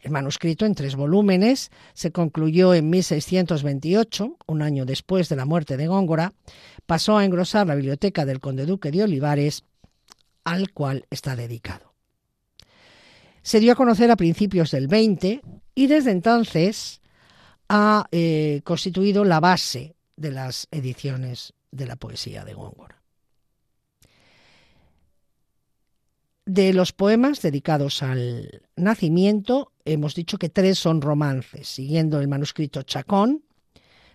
El 0.00 0.10
manuscrito 0.10 0.66
en 0.66 0.74
tres 0.74 0.96
volúmenes 0.96 1.70
se 1.94 2.10
concluyó 2.10 2.74
en 2.74 2.90
1628, 2.90 4.38
un 4.48 4.60
año 4.60 4.84
después 4.84 5.28
de 5.28 5.36
la 5.36 5.44
muerte 5.44 5.76
de 5.76 5.86
Góngora, 5.86 6.32
pasó 6.84 7.16
a 7.16 7.24
engrosar 7.24 7.68
la 7.68 7.76
biblioteca 7.76 8.24
del 8.24 8.40
conde 8.40 8.66
duque 8.66 8.90
de 8.90 9.04
Olivares 9.04 9.62
al 10.42 10.72
cual 10.72 11.06
está 11.10 11.36
dedicado. 11.36 11.94
Se 13.42 13.60
dio 13.60 13.70
a 13.70 13.76
conocer 13.76 14.10
a 14.10 14.16
principios 14.16 14.72
del 14.72 14.88
20 14.88 15.42
y 15.76 15.86
desde 15.86 16.10
entonces 16.10 16.99
ha 17.72 18.08
eh, 18.10 18.62
constituido 18.64 19.24
la 19.24 19.38
base 19.38 19.94
de 20.16 20.32
las 20.32 20.66
ediciones 20.72 21.54
de 21.70 21.86
la 21.86 21.94
poesía 21.94 22.44
de 22.44 22.52
Góngora. 22.52 23.00
De 26.44 26.72
los 26.72 26.92
poemas 26.92 27.40
dedicados 27.42 28.02
al 28.02 28.62
nacimiento, 28.74 29.70
hemos 29.84 30.16
dicho 30.16 30.36
que 30.36 30.48
tres 30.48 30.80
son 30.80 31.00
romances, 31.00 31.68
siguiendo 31.68 32.20
el 32.20 32.26
manuscrito 32.26 32.82
Chacón. 32.82 33.44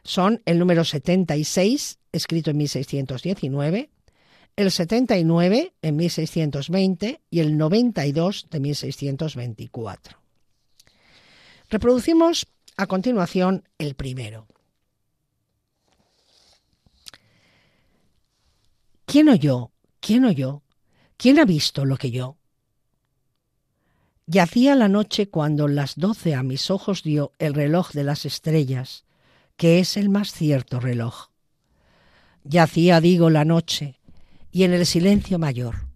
Son 0.03 0.41
el 0.43 0.59
número 0.59 0.83
76, 0.83 1.97
escrito 2.11 2.51
en 2.51 2.57
1619, 2.57 3.89
el 4.57 4.69
79 4.69 5.73
en 5.81 5.95
1620 5.95 7.21
y 7.29 7.39
el 7.39 7.57
92 7.57 8.47
de 8.51 8.59
1624. 8.59 10.17
Reproducimos 11.69 12.47
a 12.77 12.87
continuación 12.87 13.63
el 13.77 13.95
primero. 13.95 14.47
¿Quién 19.05 19.29
oyó? 19.29 19.71
¿Quién 19.99 20.25
oyó? 20.25 20.63
¿Quién 21.17 21.39
ha 21.39 21.45
visto 21.45 21.85
lo 21.85 21.97
que 21.97 22.11
yo? 22.11 22.37
Yacía 24.27 24.75
la 24.75 24.87
noche 24.87 25.29
cuando 25.29 25.67
las 25.67 25.95
doce 25.95 26.33
a 26.33 26.43
mis 26.43 26.71
ojos 26.71 27.03
dio 27.03 27.31
el 27.37 27.53
reloj 27.53 27.91
de 27.91 28.03
las 28.03 28.25
estrellas, 28.25 29.05
que 29.55 29.79
es 29.79 29.97
el 29.97 30.09
más 30.09 30.33
cierto 30.33 30.79
reloj. 30.79 31.29
Yacía, 32.43 32.99
digo, 32.99 33.29
la 33.29 33.45
noche, 33.45 33.99
y 34.51 34.63
en 34.63 34.73
el 34.73 34.85
silencio 34.85 35.39
mayor. 35.39 35.87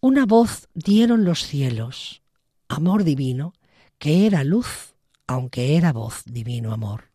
Una 0.00 0.26
voz 0.26 0.68
dieron 0.74 1.24
los 1.24 1.46
cielos, 1.46 2.22
amor 2.68 3.04
divino, 3.04 3.54
que 3.98 4.26
era 4.26 4.44
luz, 4.44 4.93
aunque 5.26 5.76
era 5.76 5.92
voz 5.92 6.22
divino 6.24 6.72
amor. 6.72 7.10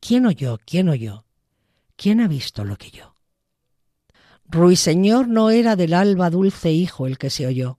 ¿Quién 0.00 0.26
oyó? 0.26 0.58
¿Quién 0.64 0.88
oyó? 0.88 1.24
¿Quién 1.96 2.20
ha 2.20 2.28
visto 2.28 2.64
lo 2.64 2.76
que 2.76 2.90
yo? 2.90 3.16
Ruiseñor 4.46 5.28
no 5.28 5.50
era 5.50 5.76
del 5.76 5.94
alba 5.94 6.30
dulce 6.30 6.72
hijo 6.72 7.06
el 7.06 7.18
que 7.18 7.30
se 7.30 7.46
oyó. 7.46 7.78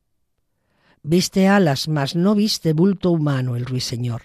Viste 1.04 1.47
alas, 1.47 1.88
mas 1.88 2.15
no 2.15 2.36
viste 2.36 2.74
bulto 2.74 3.12
humano 3.12 3.56
el 3.56 3.65
ruiseñor. 3.65 4.21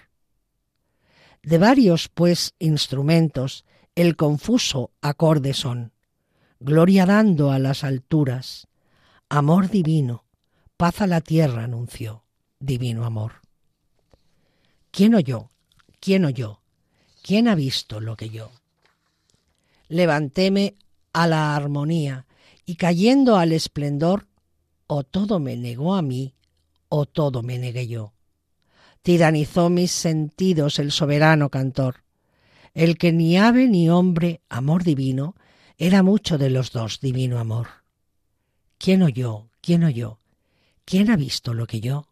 De 1.43 1.59
varios, 1.59 2.09
pues, 2.09 2.55
instrumentos, 2.59 3.65
el 3.95 4.15
confuso 4.17 4.91
acorde 5.01 5.55
son 5.55 5.93
gloria 6.61 7.07
dando 7.07 7.51
a 7.51 7.59
las 7.59 7.83
alturas, 7.83 8.69
amor 9.29 9.71
divino, 9.71 10.25
paz 10.77 11.01
a 11.01 11.07
la 11.07 11.21
tierra 11.21 11.65
anunció, 11.65 12.25
divino 12.59 13.05
amor. 13.05 13.46
¿Quién 14.97 15.15
oyó? 15.15 15.51
¿Quién 16.01 16.25
oyó? 16.25 16.63
¿Quién 17.23 17.49
ha 17.49 17.55
visto 17.55 18.01
lo 18.01 18.17
que 18.17 18.31
yo? 18.31 18.51
Levantéme 19.89 20.77
a 21.13 21.27
la 21.27 21.55
armonía 21.55 22.25
y 22.65 22.77
cayendo 22.77 23.37
al 23.37 23.53
esplendor, 23.53 24.27
o 24.87 25.05
todo 25.05 25.39
me 25.39 25.55
negó 25.55 25.97
a 25.97 26.01
mí, 26.01 26.33
o 26.89 27.05
todo 27.05 27.43
me 27.43 27.59
negué 27.59 27.87
yo. 27.89 28.15
Tiranizó 29.03 29.69
mis 29.69 29.91
sentidos 29.91 30.79
el 30.79 30.91
soberano 30.91 31.51
cantor, 31.51 32.03
el 32.73 32.97
que 32.97 33.13
ni 33.13 33.37
ave 33.37 33.69
ni 33.69 33.91
hombre, 33.91 34.41
amor 34.49 34.83
divino, 34.83 35.35
era 35.77 36.03
mucho 36.03 36.39
de 36.39 36.49
los 36.49 36.73
dos, 36.73 37.01
divino 37.01 37.39
amor. 37.39 37.67
¿Quién 38.79 39.03
oyó? 39.03 39.51
¿Quién 39.61 39.85
oyó? 39.85 40.21
¿Quién 40.87 41.11
ha 41.11 41.17
visto 41.17 41.53
lo 41.53 41.67
que 41.67 41.81
yo? 41.81 42.06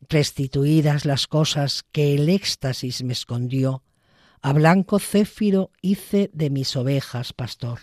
Restituidas 0.00 1.04
las 1.04 1.26
cosas 1.26 1.84
que 1.92 2.14
el 2.14 2.28
éxtasis 2.28 3.02
me 3.02 3.12
escondió, 3.12 3.82
a 4.40 4.52
blanco 4.52 4.98
céfiro 4.98 5.70
hice 5.82 6.30
de 6.32 6.50
mis 6.50 6.76
ovejas 6.76 7.32
pastor. 7.32 7.80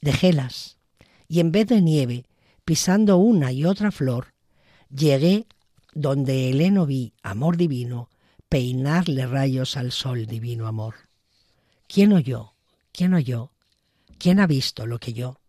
Dejélas, 0.00 0.78
y 1.28 1.40
en 1.40 1.52
vez 1.52 1.66
de 1.66 1.82
nieve, 1.82 2.24
pisando 2.64 3.18
una 3.18 3.52
y 3.52 3.64
otra 3.64 3.90
flor, 3.90 4.34
llegué 4.88 5.46
donde 5.94 6.50
el 6.50 6.60
heno 6.60 6.86
vi, 6.86 7.12
amor 7.22 7.56
divino, 7.56 8.08
peinarle 8.48 9.26
rayos 9.26 9.76
al 9.76 9.92
sol 9.92 10.26
divino 10.26 10.66
amor. 10.66 10.94
¿Quién 11.86 12.12
oyó? 12.12 12.54
¿Quién 12.92 13.14
oyó? 13.14 13.52
¿Quién 14.18 14.40
ha 14.40 14.46
visto 14.46 14.86
lo 14.86 14.98
que 14.98 15.12
yo? 15.12 15.40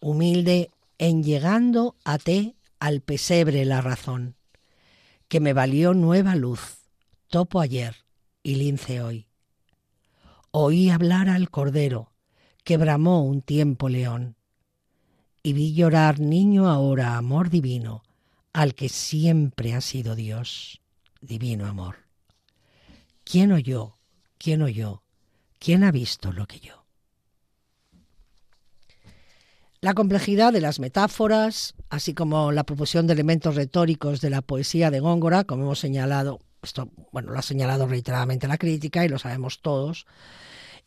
Humilde 0.00 0.70
en 0.98 1.22
llegando 1.22 1.96
até 2.04 2.56
al 2.80 3.02
pesebre 3.02 3.64
la 3.66 3.82
razón, 3.82 4.36
que 5.28 5.38
me 5.38 5.52
valió 5.52 5.94
nueva 5.94 6.34
luz, 6.34 6.78
topo 7.28 7.60
ayer 7.60 7.94
y 8.42 8.56
lince 8.56 9.02
hoy. 9.02 9.28
Oí 10.50 10.90
hablar 10.90 11.28
al 11.28 11.50
cordero, 11.50 12.12
que 12.64 12.78
bramó 12.78 13.22
un 13.22 13.42
tiempo 13.42 13.88
león, 13.88 14.36
y 15.42 15.52
vi 15.52 15.74
llorar 15.74 16.18
niño 16.20 16.68
ahora 16.68 17.16
amor 17.16 17.50
divino, 17.50 18.02
al 18.52 18.74
que 18.74 18.88
siempre 18.88 19.74
ha 19.74 19.80
sido 19.80 20.16
Dios, 20.16 20.80
divino 21.20 21.66
amor. 21.66 21.96
¿Quién 23.24 23.52
oyó? 23.52 23.98
¿Quién 24.38 24.62
oyó? 24.62 25.02
¿Quién 25.58 25.84
ha 25.84 25.92
visto 25.92 26.32
lo 26.32 26.46
que 26.46 26.58
yo? 26.58 26.79
La 29.82 29.94
complejidad 29.94 30.52
de 30.52 30.60
las 30.60 30.78
metáforas, 30.78 31.74
así 31.88 32.12
como 32.12 32.52
la 32.52 32.64
proporción 32.64 33.06
de 33.06 33.14
elementos 33.14 33.54
retóricos 33.54 34.20
de 34.20 34.28
la 34.28 34.42
poesía 34.42 34.90
de 34.90 35.00
Góngora, 35.00 35.44
como 35.44 35.64
hemos 35.64 35.78
señalado, 35.78 36.40
esto, 36.62 36.90
bueno, 37.12 37.32
lo 37.32 37.38
ha 37.38 37.42
señalado 37.42 37.86
reiteradamente 37.86 38.46
la 38.46 38.58
crítica 38.58 39.04
y 39.04 39.08
lo 39.08 39.18
sabemos 39.18 39.62
todos, 39.62 40.06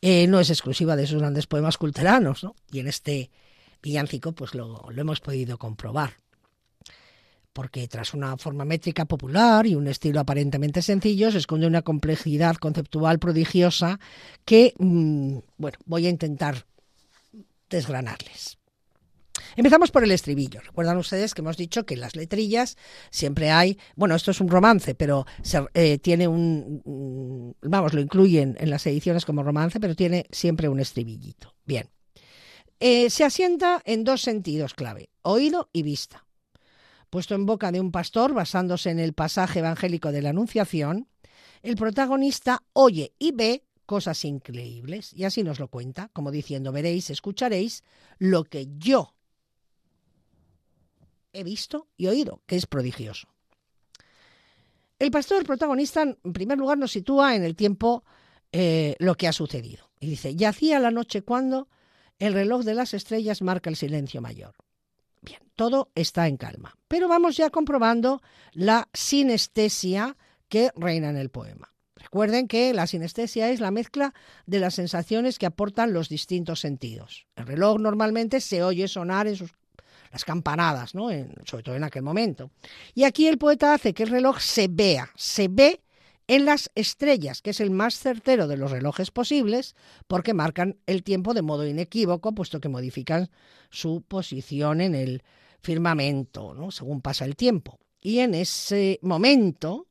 eh, 0.02 0.28
no 0.28 0.40
es 0.40 0.52
exclusiva 0.52 0.96
de 0.96 1.06
esos 1.06 1.20
grandes 1.20 1.48
poemas 1.48 1.80
culteranos, 1.80 2.44
¿no? 2.44 2.56
Y 2.72 2.80
en 2.82 2.88
este 2.88 3.32
villancico, 3.82 4.34
pues 4.34 4.54
lo 4.54 4.92
hemos 4.96 5.22
podido 5.22 5.58
comprobar 5.58 6.24
porque 7.54 7.88
tras 7.88 8.14
una 8.14 8.36
forma 8.38 8.66
métrica 8.66 9.06
popular 9.06 9.66
y 9.68 9.76
un 9.76 9.88
estilo 9.88 10.20
aparentemente 10.20 10.82
sencillo 10.82 11.32
se 11.32 11.38
esconde 11.38 11.68
una 11.68 11.84
complejidad 11.84 12.56
conceptual 12.56 13.20
prodigiosa 13.20 14.00
que, 14.44 14.74
mm, 14.78 15.38
bueno, 15.58 15.78
voy 15.86 16.08
a 16.08 16.10
intentar 16.10 16.66
desgranarles. 17.70 18.58
Empezamos 19.56 19.92
por 19.92 20.04
el 20.04 20.12
estribillo. 20.12 20.62
Recuerdan 20.62 20.98
ustedes 20.98 21.34
que 21.34 21.42
hemos 21.42 21.58
dicho 21.58 21.86
que 21.86 21.98
las 21.98 22.16
letrillas 22.16 22.78
siempre 23.10 23.52
hay, 23.52 23.78
bueno, 23.96 24.16
esto 24.16 24.32
es 24.32 24.42
un 24.42 24.50
romance, 24.50 24.96
pero 24.96 25.26
eh, 25.74 25.98
tiene 26.00 26.28
un, 26.28 26.82
mm, 26.86 27.70
vamos, 27.70 27.94
lo 27.94 28.02
incluyen 28.02 28.56
en 28.60 28.70
las 28.70 28.86
ediciones 28.88 29.26
como 29.26 29.44
romance, 29.44 29.80
pero 29.80 29.96
tiene 29.96 30.26
siempre 30.32 30.70
un 30.70 30.80
estribillito. 30.80 31.54
Bien. 31.66 31.90
Eh, 32.80 33.10
se 33.10 33.24
asienta 33.24 33.82
en 33.86 34.04
dos 34.04 34.22
sentidos 34.22 34.74
clave, 34.74 35.10
oído 35.22 35.70
y 35.72 35.84
vista 35.84 36.26
puesto 37.14 37.36
en 37.36 37.46
boca 37.46 37.72
de 37.72 37.80
un 37.80 37.92
pastor 37.92 38.34
basándose 38.34 38.90
en 38.90 38.98
el 38.98 39.14
pasaje 39.14 39.60
evangélico 39.60 40.12
de 40.12 40.24
la 40.24 40.32
Anunciación, 40.32 41.08
el 41.62 41.76
protagonista 41.76 42.64
oye 42.74 43.14
y 43.20 43.34
ve 43.34 43.68
cosas 43.86 44.26
increíbles, 44.26 45.14
y 45.14 45.26
así 45.26 45.44
nos 45.44 45.60
lo 45.60 45.68
cuenta, 45.68 46.10
como 46.12 46.32
diciendo, 46.32 46.72
veréis, 46.72 47.12
escucharéis 47.12 47.84
lo 48.18 48.46
que 48.46 48.68
yo 48.80 49.14
he 51.34 51.44
visto 51.44 51.88
y 51.98 52.08
oído, 52.08 52.42
que 52.46 52.56
es 52.56 52.66
prodigioso. 52.66 53.28
El 55.00 55.12
pastor 55.12 55.44
protagonista, 55.46 56.04
en 56.04 56.34
primer 56.34 56.58
lugar, 56.58 56.78
nos 56.78 56.92
sitúa 56.92 57.36
en 57.36 57.44
el 57.44 57.56
tiempo 57.56 58.04
eh, 58.52 58.96
lo 59.00 59.16
que 59.16 59.28
ha 59.28 59.34
sucedido. 59.34 59.90
Y 60.00 60.10
dice, 60.10 60.36
yacía 60.36 60.80
la 60.80 60.92
noche 60.92 61.24
cuando 61.24 61.68
el 62.20 62.34
reloj 62.34 62.64
de 62.64 62.76
las 62.76 62.94
estrellas 62.94 63.42
marca 63.42 63.70
el 63.70 63.76
silencio 63.76 64.22
mayor. 64.22 64.54
Bien, 65.22 65.42
todo 65.56 65.92
está 65.96 66.28
en 66.28 66.38
calma. 66.38 66.78
Pero 66.88 67.08
vamos 67.08 67.36
ya 67.36 67.50
comprobando 67.50 68.22
la 68.52 68.90
sinestesia 68.94 70.16
que 70.48 70.72
reina 70.76 71.10
en 71.10 71.18
el 71.18 71.30
poema. 71.30 71.74
Recuerden 71.96 72.48
que 72.48 72.74
la 72.74 72.86
sinestesia 72.86 73.50
es 73.50 73.60
la 73.60 73.72
mezcla 73.72 74.14
de 74.46 74.60
las 74.60 74.76
sensaciones 74.76 75.40
que 75.40 75.46
aportan 75.46 75.94
los 75.94 76.10
distintos 76.10 76.60
sentidos. 76.60 77.28
El 77.36 77.48
reloj 77.48 77.80
normalmente 77.80 78.42
se 78.42 78.64
oye 78.64 78.88
sonar 78.88 79.28
en 79.28 79.38
sus 79.38 79.52
las 80.14 80.24
campanadas, 80.24 80.94
¿no? 80.94 81.10
sobre 81.44 81.64
todo 81.64 81.76
en 81.76 81.84
aquel 81.84 82.04
momento. 82.04 82.52
Y 82.94 83.04
aquí 83.04 83.28
el 83.28 83.40
poeta 83.40 83.74
hace 83.74 83.96
que 83.96 84.04
el 84.04 84.10
reloj 84.10 84.40
se 84.40 84.68
vea, 84.70 85.10
se 85.16 85.48
ve 85.48 85.82
en 86.28 86.46
las 86.46 86.72
estrellas, 86.76 87.42
que 87.42 87.50
es 87.50 87.60
el 87.60 87.72
más 87.72 87.96
certero 87.98 88.48
de 88.48 88.56
los 88.56 88.70
relojes 88.70 89.10
posibles, 89.10 89.76
porque 90.08 90.36
marcan 90.36 90.78
el 90.86 91.04
tiempo 91.04 91.34
de 91.34 91.42
modo 91.42 91.68
inequívoco, 91.68 92.34
puesto 92.36 92.62
que 92.62 92.70
modifican 92.70 93.32
su 93.72 94.04
posición 94.08 94.82
en 94.82 94.94
el 94.94 95.24
firmamento, 95.62 96.54
¿no? 96.54 96.70
según 96.70 97.02
pasa 97.02 97.26
el 97.26 97.36
tiempo. 97.36 97.80
Y 98.00 98.20
en 98.20 98.36
ese 98.36 99.00
momento, 99.02 99.88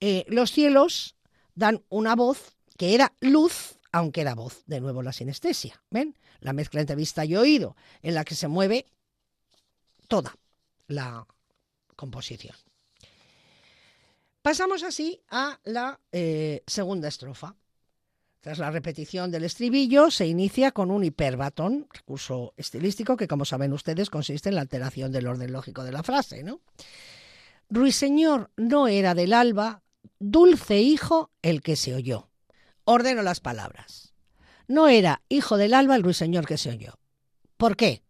eh, 0.00 0.26
los 0.28 0.52
cielos 0.52 1.16
dan 1.54 1.82
una 1.88 2.14
voz 2.14 2.58
que 2.76 2.94
era 2.94 3.14
luz, 3.20 3.78
aunque 3.90 4.20
era 4.20 4.34
voz, 4.34 4.64
de 4.66 4.80
nuevo 4.80 5.02
la 5.02 5.14
sinestesia. 5.14 5.82
¿Ven? 5.90 6.14
La 6.42 6.52
mezcla 6.52 6.80
entre 6.80 6.96
vista 6.96 7.24
y 7.24 7.34
oído, 7.34 7.76
en 8.02 8.14
la 8.14 8.24
que 8.24 8.34
se 8.34 8.48
mueve 8.48 8.84
toda 10.08 10.36
la 10.88 11.26
composición. 11.96 12.54
Pasamos 14.42 14.82
así 14.82 15.20
a 15.30 15.58
la 15.64 16.00
eh, 16.10 16.62
segunda 16.66 17.08
estrofa. 17.08 17.54
Tras 18.40 18.58
la 18.58 18.72
repetición 18.72 19.30
del 19.30 19.44
estribillo, 19.44 20.10
se 20.10 20.26
inicia 20.26 20.72
con 20.72 20.90
un 20.90 21.04
hiperbatón, 21.04 21.86
recurso 21.92 22.52
estilístico 22.56 23.16
que, 23.16 23.28
como 23.28 23.44
saben 23.44 23.72
ustedes, 23.72 24.10
consiste 24.10 24.48
en 24.48 24.56
la 24.56 24.62
alteración 24.62 25.12
del 25.12 25.28
orden 25.28 25.52
lógico 25.52 25.84
de 25.84 25.92
la 25.92 26.02
frase. 26.02 26.42
¿no? 26.42 26.60
Ruiseñor 27.70 28.50
no 28.56 28.88
era 28.88 29.14
del 29.14 29.32
alba, 29.32 29.84
dulce 30.18 30.80
hijo 30.80 31.30
el 31.40 31.62
que 31.62 31.76
se 31.76 31.94
oyó. 31.94 32.28
Ordeno 32.84 33.22
las 33.22 33.38
palabras. 33.38 34.11
No 34.68 34.88
era 34.88 35.22
hijo 35.28 35.56
del 35.56 35.74
alba 35.74 35.96
el 35.96 36.02
ruiseñor 36.02 36.46
que 36.46 36.58
se 36.58 36.70
oyó. 36.70 36.94
¿Por 37.56 37.76
qué? 37.76 38.02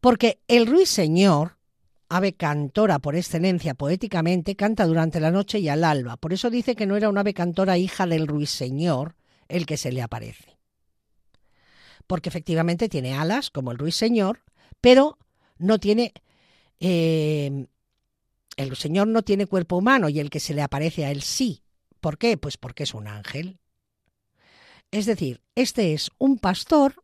Porque 0.00 0.40
el 0.48 0.66
ruiseñor, 0.66 1.58
ave 2.08 2.34
cantora 2.34 2.98
por 2.98 3.16
excelencia 3.16 3.74
poéticamente, 3.74 4.56
canta 4.56 4.86
durante 4.86 5.20
la 5.20 5.30
noche 5.30 5.58
y 5.58 5.68
al 5.68 5.84
alba. 5.84 6.16
Por 6.16 6.32
eso 6.32 6.50
dice 6.50 6.74
que 6.74 6.86
no 6.86 6.96
era 6.96 7.08
una 7.08 7.20
ave 7.20 7.34
cantora 7.34 7.78
hija 7.78 8.06
del 8.06 8.26
ruiseñor, 8.26 9.16
el 9.48 9.66
que 9.66 9.76
se 9.76 9.92
le 9.92 10.02
aparece. 10.02 10.58
Porque 12.06 12.28
efectivamente 12.28 12.88
tiene 12.88 13.14
alas, 13.14 13.50
como 13.50 13.72
el 13.72 13.78
ruiseñor, 13.78 14.42
pero 14.80 15.18
no 15.58 15.78
tiene. 15.78 16.12
Eh, 16.80 17.66
el 18.56 18.76
señor 18.76 19.08
no 19.08 19.22
tiene 19.22 19.46
cuerpo 19.46 19.76
humano 19.76 20.08
y 20.08 20.18
el 20.20 20.30
que 20.30 20.40
se 20.40 20.54
le 20.54 20.62
aparece 20.62 21.04
a 21.04 21.10
él 21.10 21.22
sí. 21.22 21.62
¿Por 22.00 22.18
qué? 22.18 22.36
Pues 22.36 22.56
porque 22.56 22.84
es 22.84 22.94
un 22.94 23.06
ángel. 23.08 23.60
Es 24.90 25.06
decir, 25.06 25.42
este 25.54 25.92
es 25.92 26.10
un 26.18 26.38
pastor 26.38 27.02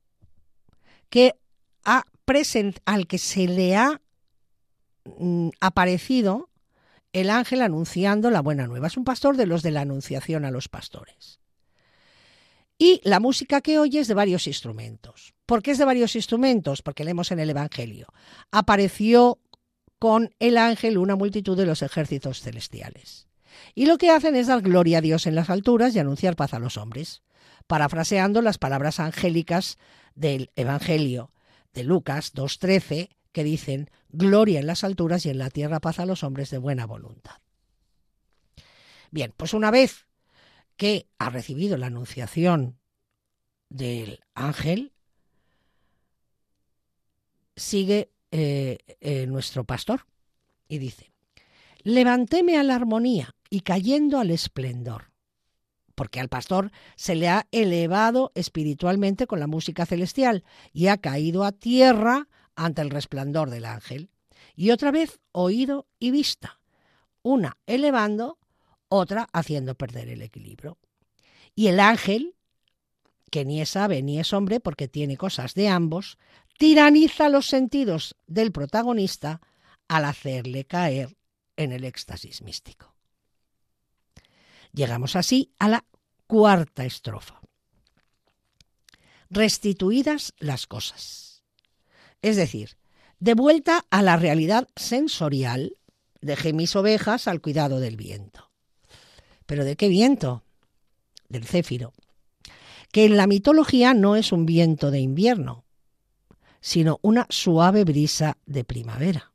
que 1.10 1.34
ha 1.84 2.04
present 2.24 2.78
al 2.86 3.06
que 3.06 3.18
se 3.18 3.46
le 3.46 3.76
ha 3.76 4.00
mm, 5.04 5.50
aparecido 5.60 6.50
el 7.12 7.30
ángel 7.30 7.62
anunciando 7.62 8.30
la 8.30 8.40
buena 8.40 8.66
nueva. 8.66 8.88
Es 8.88 8.96
un 8.96 9.04
pastor 9.04 9.36
de 9.36 9.46
los 9.46 9.62
de 9.62 9.70
la 9.70 9.82
anunciación 9.82 10.44
a 10.44 10.50
los 10.50 10.68
pastores. 10.68 11.40
Y 12.76 13.00
la 13.04 13.20
música 13.20 13.60
que 13.60 13.78
oye 13.78 14.00
es 14.00 14.08
de 14.08 14.14
varios 14.14 14.48
instrumentos. 14.48 15.34
¿Por 15.46 15.62
qué 15.62 15.70
es 15.70 15.78
de 15.78 15.84
varios 15.84 16.16
instrumentos? 16.16 16.82
Porque 16.82 17.04
leemos 17.04 17.30
en 17.30 17.38
el 17.38 17.50
Evangelio. 17.50 18.08
Apareció 18.50 19.38
con 20.00 20.34
el 20.40 20.58
ángel 20.58 20.98
una 20.98 21.14
multitud 21.14 21.56
de 21.56 21.66
los 21.66 21.82
ejércitos 21.82 22.40
celestiales. 22.40 23.28
Y 23.76 23.86
lo 23.86 23.96
que 23.96 24.10
hacen 24.10 24.34
es 24.34 24.48
dar 24.48 24.62
gloria 24.62 24.98
a 24.98 25.00
Dios 25.00 25.26
en 25.26 25.36
las 25.36 25.50
alturas 25.50 25.94
y 25.94 26.00
anunciar 26.00 26.34
paz 26.34 26.52
a 26.54 26.58
los 26.58 26.76
hombres, 26.76 27.22
parafraseando 27.66 28.42
las 28.42 28.58
palabras 28.58 29.00
angélicas 29.00 29.78
del 30.14 30.50
Evangelio 30.56 31.32
de 31.72 31.84
Lucas 31.84 32.34
2.13, 32.34 33.10
que 33.32 33.44
dicen, 33.44 33.90
gloria 34.10 34.60
en 34.60 34.66
las 34.66 34.84
alturas 34.84 35.26
y 35.26 35.30
en 35.30 35.38
la 35.38 35.50
tierra 35.50 35.80
paz 35.80 35.98
a 35.98 36.06
los 36.06 36.22
hombres 36.22 36.50
de 36.50 36.58
buena 36.58 36.86
voluntad. 36.86 37.38
Bien, 39.10 39.32
pues 39.36 39.54
una 39.54 39.70
vez 39.70 40.06
que 40.76 41.08
ha 41.18 41.30
recibido 41.30 41.76
la 41.76 41.86
anunciación 41.86 42.78
del 43.68 44.20
ángel, 44.34 44.92
sigue 47.56 48.12
eh, 48.30 48.78
eh, 49.00 49.26
nuestro 49.26 49.64
pastor 49.64 50.06
y 50.68 50.78
dice, 50.78 51.12
levantéme 51.82 52.58
a 52.58 52.62
la 52.62 52.74
armonía 52.74 53.34
y 53.50 53.60
cayendo 53.60 54.18
al 54.18 54.30
esplendor, 54.30 55.12
porque 55.94 56.20
al 56.20 56.28
pastor 56.28 56.70
se 56.96 57.14
le 57.14 57.28
ha 57.28 57.46
elevado 57.52 58.32
espiritualmente 58.34 59.26
con 59.26 59.40
la 59.40 59.46
música 59.46 59.86
celestial 59.86 60.44
y 60.72 60.88
ha 60.88 60.98
caído 60.98 61.44
a 61.44 61.52
tierra 61.52 62.28
ante 62.56 62.82
el 62.82 62.90
resplandor 62.90 63.50
del 63.50 63.64
ángel. 63.64 64.10
Y 64.56 64.70
otra 64.70 64.90
vez 64.90 65.20
oído 65.32 65.86
y 65.98 66.10
vista, 66.10 66.60
una 67.22 67.56
elevando 67.66 68.38
otra 68.88 69.28
haciendo 69.32 69.74
perder 69.74 70.08
el 70.08 70.22
equilibrio. 70.22 70.78
Y 71.54 71.68
el 71.68 71.80
ángel, 71.80 72.36
que 73.30 73.44
ni 73.44 73.60
es 73.60 73.76
ave 73.76 74.02
ni 74.02 74.20
es 74.20 74.32
hombre 74.32 74.60
porque 74.60 74.88
tiene 74.88 75.16
cosas 75.16 75.54
de 75.54 75.68
ambos, 75.68 76.18
tiraniza 76.58 77.28
los 77.28 77.46
sentidos 77.46 78.16
del 78.26 78.52
protagonista 78.52 79.40
al 79.88 80.04
hacerle 80.04 80.64
caer 80.64 81.16
en 81.56 81.72
el 81.72 81.84
éxtasis 81.84 82.42
místico. 82.42 82.93
Llegamos 84.74 85.14
así 85.14 85.52
a 85.60 85.68
la 85.68 85.84
cuarta 86.26 86.84
estrofa. 86.84 87.40
Restituidas 89.30 90.34
las 90.38 90.66
cosas. 90.66 91.44
Es 92.22 92.36
decir, 92.36 92.76
de 93.20 93.34
vuelta 93.34 93.84
a 93.90 94.02
la 94.02 94.16
realidad 94.16 94.68
sensorial, 94.74 95.76
dejé 96.20 96.52
mis 96.52 96.74
ovejas 96.74 97.28
al 97.28 97.40
cuidado 97.40 97.78
del 97.78 97.96
viento. 97.96 98.50
¿Pero 99.46 99.64
de 99.64 99.76
qué 99.76 99.88
viento? 99.88 100.42
Del 101.28 101.46
céfiro, 101.46 101.92
que 102.90 103.04
en 103.04 103.16
la 103.16 103.26
mitología 103.26 103.94
no 103.94 104.16
es 104.16 104.32
un 104.32 104.44
viento 104.44 104.90
de 104.90 105.00
invierno, 105.00 105.64
sino 106.60 106.98
una 107.02 107.26
suave 107.30 107.84
brisa 107.84 108.38
de 108.46 108.64
primavera. 108.64 109.32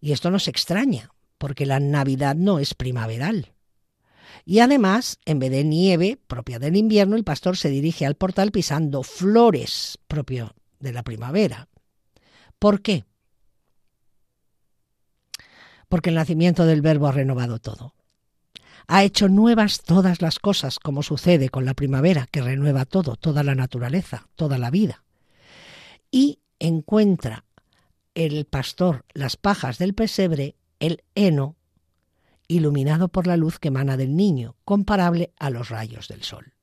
Y 0.00 0.12
esto 0.12 0.30
nos 0.30 0.46
extraña, 0.46 1.10
porque 1.38 1.66
la 1.66 1.80
Navidad 1.80 2.36
no 2.36 2.58
es 2.58 2.74
primaveral. 2.74 3.55
Y 4.44 4.60
además, 4.60 5.18
en 5.24 5.38
vez 5.38 5.50
de 5.50 5.64
nieve 5.64 6.18
propia 6.26 6.58
del 6.58 6.76
invierno, 6.76 7.16
el 7.16 7.24
pastor 7.24 7.56
se 7.56 7.70
dirige 7.70 8.06
al 8.06 8.14
portal 8.14 8.50
pisando 8.50 9.02
flores 9.02 9.98
propio 10.08 10.54
de 10.78 10.92
la 10.92 11.02
primavera. 11.02 11.68
¿Por 12.58 12.80
qué? 12.82 13.04
Porque 15.88 16.10
el 16.10 16.16
nacimiento 16.16 16.66
del 16.66 16.82
verbo 16.82 17.06
ha 17.06 17.12
renovado 17.12 17.58
todo 17.58 17.96
ha 18.88 19.02
hecho 19.02 19.28
nuevas 19.28 19.82
todas 19.82 20.22
las 20.22 20.38
cosas, 20.38 20.78
como 20.78 21.02
sucede 21.02 21.48
con 21.48 21.64
la 21.64 21.74
primavera, 21.74 22.26
que 22.30 22.42
renueva 22.42 22.84
todo, 22.84 23.16
toda 23.16 23.42
la 23.42 23.54
naturaleza, 23.54 24.28
toda 24.36 24.58
la 24.58 24.70
vida. 24.70 25.04
Y 26.10 26.40
encuentra 26.58 27.44
el 28.14 28.44
pastor 28.46 29.04
las 29.12 29.36
pajas 29.36 29.78
del 29.78 29.94
pesebre, 29.94 30.56
el 30.78 31.02
heno, 31.14 31.56
iluminado 32.48 33.08
por 33.08 33.26
la 33.26 33.36
luz 33.36 33.58
que 33.58 33.68
emana 33.68 33.96
del 33.96 34.16
niño, 34.16 34.56
comparable 34.64 35.32
a 35.38 35.50
los 35.50 35.68
rayos 35.68 36.08
del 36.08 36.22
sol. 36.22 36.54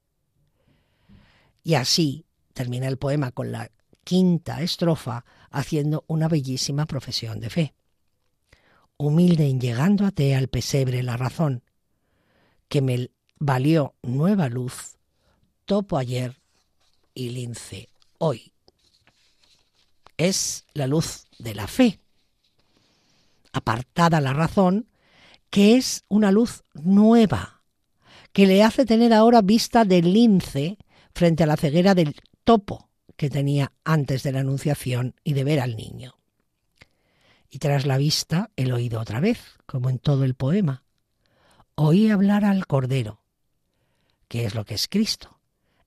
Y 1.63 1.75
así 1.75 2.25
termina 2.53 2.87
el 2.87 2.97
poema 2.97 3.31
con 3.31 3.51
la 3.51 3.71
quinta 4.03 4.61
estrofa, 4.61 5.25
haciendo 5.49 6.03
una 6.07 6.27
bellísima 6.27 6.85
profesión 6.85 7.39
de 7.39 7.49
fe. 7.49 7.73
Humilde 8.97 9.47
en 9.47 9.59
llegando 9.59 10.05
a 10.05 10.11
te 10.11 10.35
al 10.35 10.47
pesebre 10.47 11.03
la 11.03 11.17
razón, 11.17 11.63
que 12.67 12.81
me 12.81 13.11
valió 13.39 13.95
nueva 14.01 14.49
luz, 14.49 14.97
topo 15.65 15.97
ayer 15.97 16.39
y 17.13 17.29
lince 17.29 17.89
hoy. 18.17 18.51
Es 20.17 20.65
la 20.73 20.87
luz 20.87 21.25
de 21.39 21.55
la 21.55 21.67
fe, 21.67 21.99
apartada 23.51 24.21
la 24.21 24.33
razón, 24.33 24.87
que 25.53 25.75
es 25.77 26.03
una 26.07 26.31
luz 26.31 26.63
nueva, 26.73 27.61
que 28.31 28.47
le 28.47 28.63
hace 28.63 28.87
tener 28.87 29.13
ahora 29.13 29.43
vista 29.43 29.85
del 29.85 30.11
lince 30.11 30.79
frente 31.13 31.43
a 31.43 31.45
la 31.45 31.57
ceguera 31.57 31.93
del 31.93 32.15
topo 32.43 32.89
que 33.15 33.29
tenía 33.29 33.71
antes 33.83 34.23
de 34.23 34.31
la 34.31 34.39
anunciación 34.39 35.13
y 35.23 35.33
de 35.33 35.43
ver 35.43 35.59
al 35.59 35.75
niño. 35.75 36.15
Y 37.51 37.59
tras 37.59 37.85
la 37.85 37.97
vista, 37.97 38.49
el 38.55 38.73
oído 38.73 38.99
otra 38.99 39.19
vez, 39.19 39.59
como 39.67 39.91
en 39.91 39.99
todo 39.99 40.23
el 40.23 40.33
poema, 40.33 40.85
oí 41.75 42.09
hablar 42.09 42.45
al 42.45 42.65
Cordero. 42.65 43.21
¿Qué 44.27 44.45
es 44.45 44.55
lo 44.55 44.65
que 44.65 44.73
es 44.73 44.87
Cristo? 44.87 45.39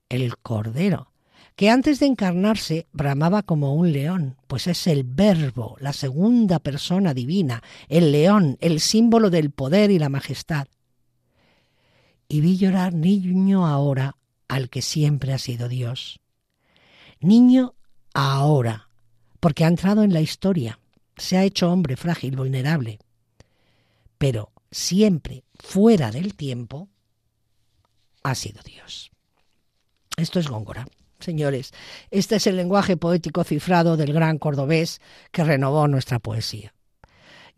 El 0.08 0.36
Cordero, 0.36 1.10
que 1.56 1.70
antes 1.70 2.00
de 2.00 2.06
encarnarse 2.06 2.86
bramaba 2.92 3.42
como 3.42 3.74
un 3.74 3.90
león, 3.90 4.36
pues 4.46 4.66
es 4.66 4.86
el 4.86 5.04
Verbo, 5.04 5.76
la 5.80 5.94
segunda 5.94 6.58
persona 6.58 7.14
divina, 7.14 7.62
el 7.88 8.12
león, 8.12 8.58
el 8.60 8.78
símbolo 8.78 9.30
del 9.30 9.50
poder 9.50 9.90
y 9.90 9.98
la 9.98 10.10
majestad. 10.10 10.68
y 12.28 12.40
vi 12.40 12.56
llorar 12.56 12.92
niño 12.92 13.66
ahora 13.66 14.16
al 14.48 14.68
que 14.68 14.82
siempre 14.82 15.32
ha 15.32 15.38
sido 15.38 15.68
Dios. 15.68 16.18
Niño 17.20 17.74
ahora, 18.14 18.88
porque 19.38 19.64
ha 19.64 19.68
entrado 19.68 20.02
en 20.02 20.12
la 20.12 20.20
historia, 20.20 20.80
se 21.16 21.36
ha 21.36 21.44
hecho 21.44 21.70
hombre 21.70 21.96
frágil, 21.96 22.34
vulnerable, 22.34 22.98
pero 24.18 24.50
siempre 24.72 25.44
fuera 25.54 26.10
del 26.10 26.34
tiempo 26.34 26.88
ha 28.24 28.34
sido 28.34 28.60
Dios. 28.64 29.12
Esto 30.16 30.40
es 30.40 30.48
Góngora. 30.48 30.86
Señores, 31.20 31.72
este 32.10 32.36
es 32.36 32.46
el 32.46 32.56
lenguaje 32.56 32.96
poético 32.96 33.44
cifrado 33.44 33.96
del 33.96 34.12
gran 34.12 34.38
cordobés 34.38 35.00
que 35.32 35.44
renovó 35.44 35.88
nuestra 35.88 36.18
poesía. 36.18 36.72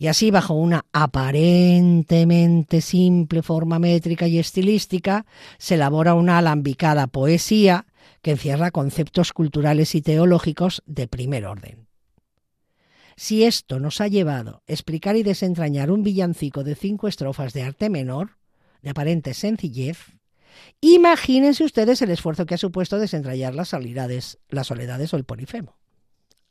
Y 0.00 0.06
así, 0.06 0.30
bajo 0.30 0.54
una 0.54 0.84
aparentemente 0.92 2.80
simple 2.80 3.42
forma 3.42 3.80
métrica 3.80 4.28
y 4.28 4.38
estilística, 4.38 5.26
se 5.58 5.74
elabora 5.74 6.14
una 6.14 6.38
alambicada 6.38 7.08
poesía 7.08 7.86
que 8.22 8.30
encierra 8.32 8.70
conceptos 8.70 9.32
culturales 9.32 9.96
y 9.96 10.02
teológicos 10.02 10.82
de 10.86 11.08
primer 11.08 11.46
orden. 11.46 11.88
Si 13.16 13.42
esto 13.42 13.80
nos 13.80 14.00
ha 14.00 14.06
llevado 14.06 14.62
a 14.68 14.72
explicar 14.72 15.16
y 15.16 15.24
desentrañar 15.24 15.90
un 15.90 16.04
villancico 16.04 16.62
de 16.62 16.76
cinco 16.76 17.08
estrofas 17.08 17.52
de 17.52 17.64
arte 17.64 17.90
menor, 17.90 18.36
de 18.82 18.90
aparente 18.90 19.34
sencillez, 19.34 19.98
imagínense 20.80 21.64
ustedes 21.64 22.02
el 22.02 22.10
esfuerzo 22.10 22.46
que 22.46 22.54
ha 22.54 22.58
supuesto 22.58 22.98
desentrañar 22.98 23.54
las 23.54 23.68
soledades, 23.68 24.38
las 24.48 24.66
soledades 24.66 25.12
o 25.14 25.16
el 25.16 25.24
polifemo. 25.24 25.76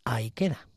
Ahí 0.04 0.32
queda. 0.32 0.68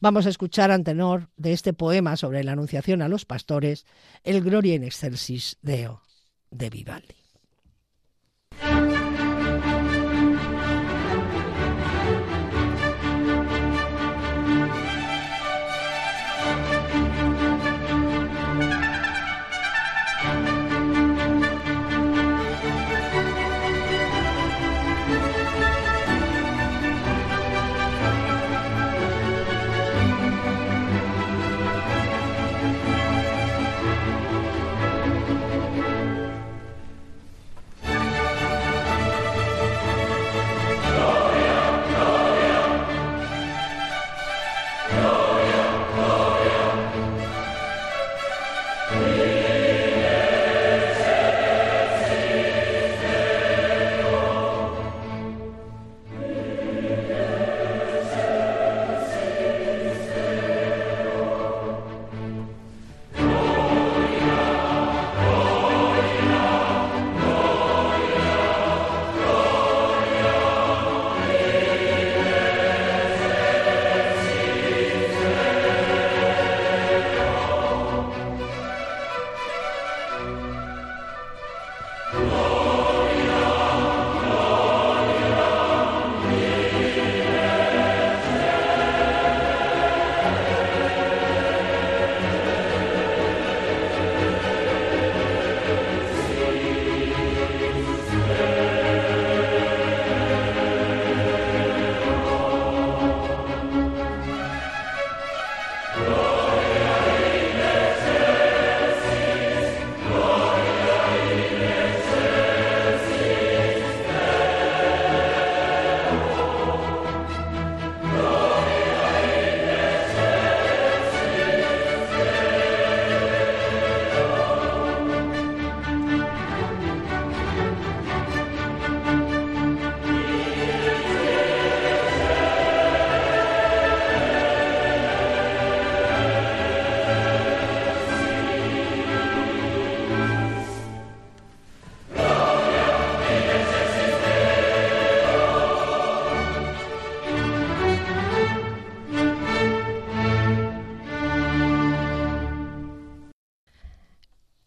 Vamos 0.00 0.26
a 0.26 0.30
escuchar 0.30 0.70
ante 0.70 0.92
tenor 0.92 1.30
de 1.36 1.52
este 1.52 1.72
poema 1.72 2.16
sobre 2.16 2.44
la 2.44 2.52
anunciación 2.52 3.02
a 3.02 3.08
los 3.08 3.24
pastores 3.24 3.86
el 4.22 4.42
Gloria 4.42 4.74
in 4.74 4.84
excelsis 4.84 5.58
Deo 5.62 6.02
de 6.50 6.70
Vivaldi. 6.70 7.23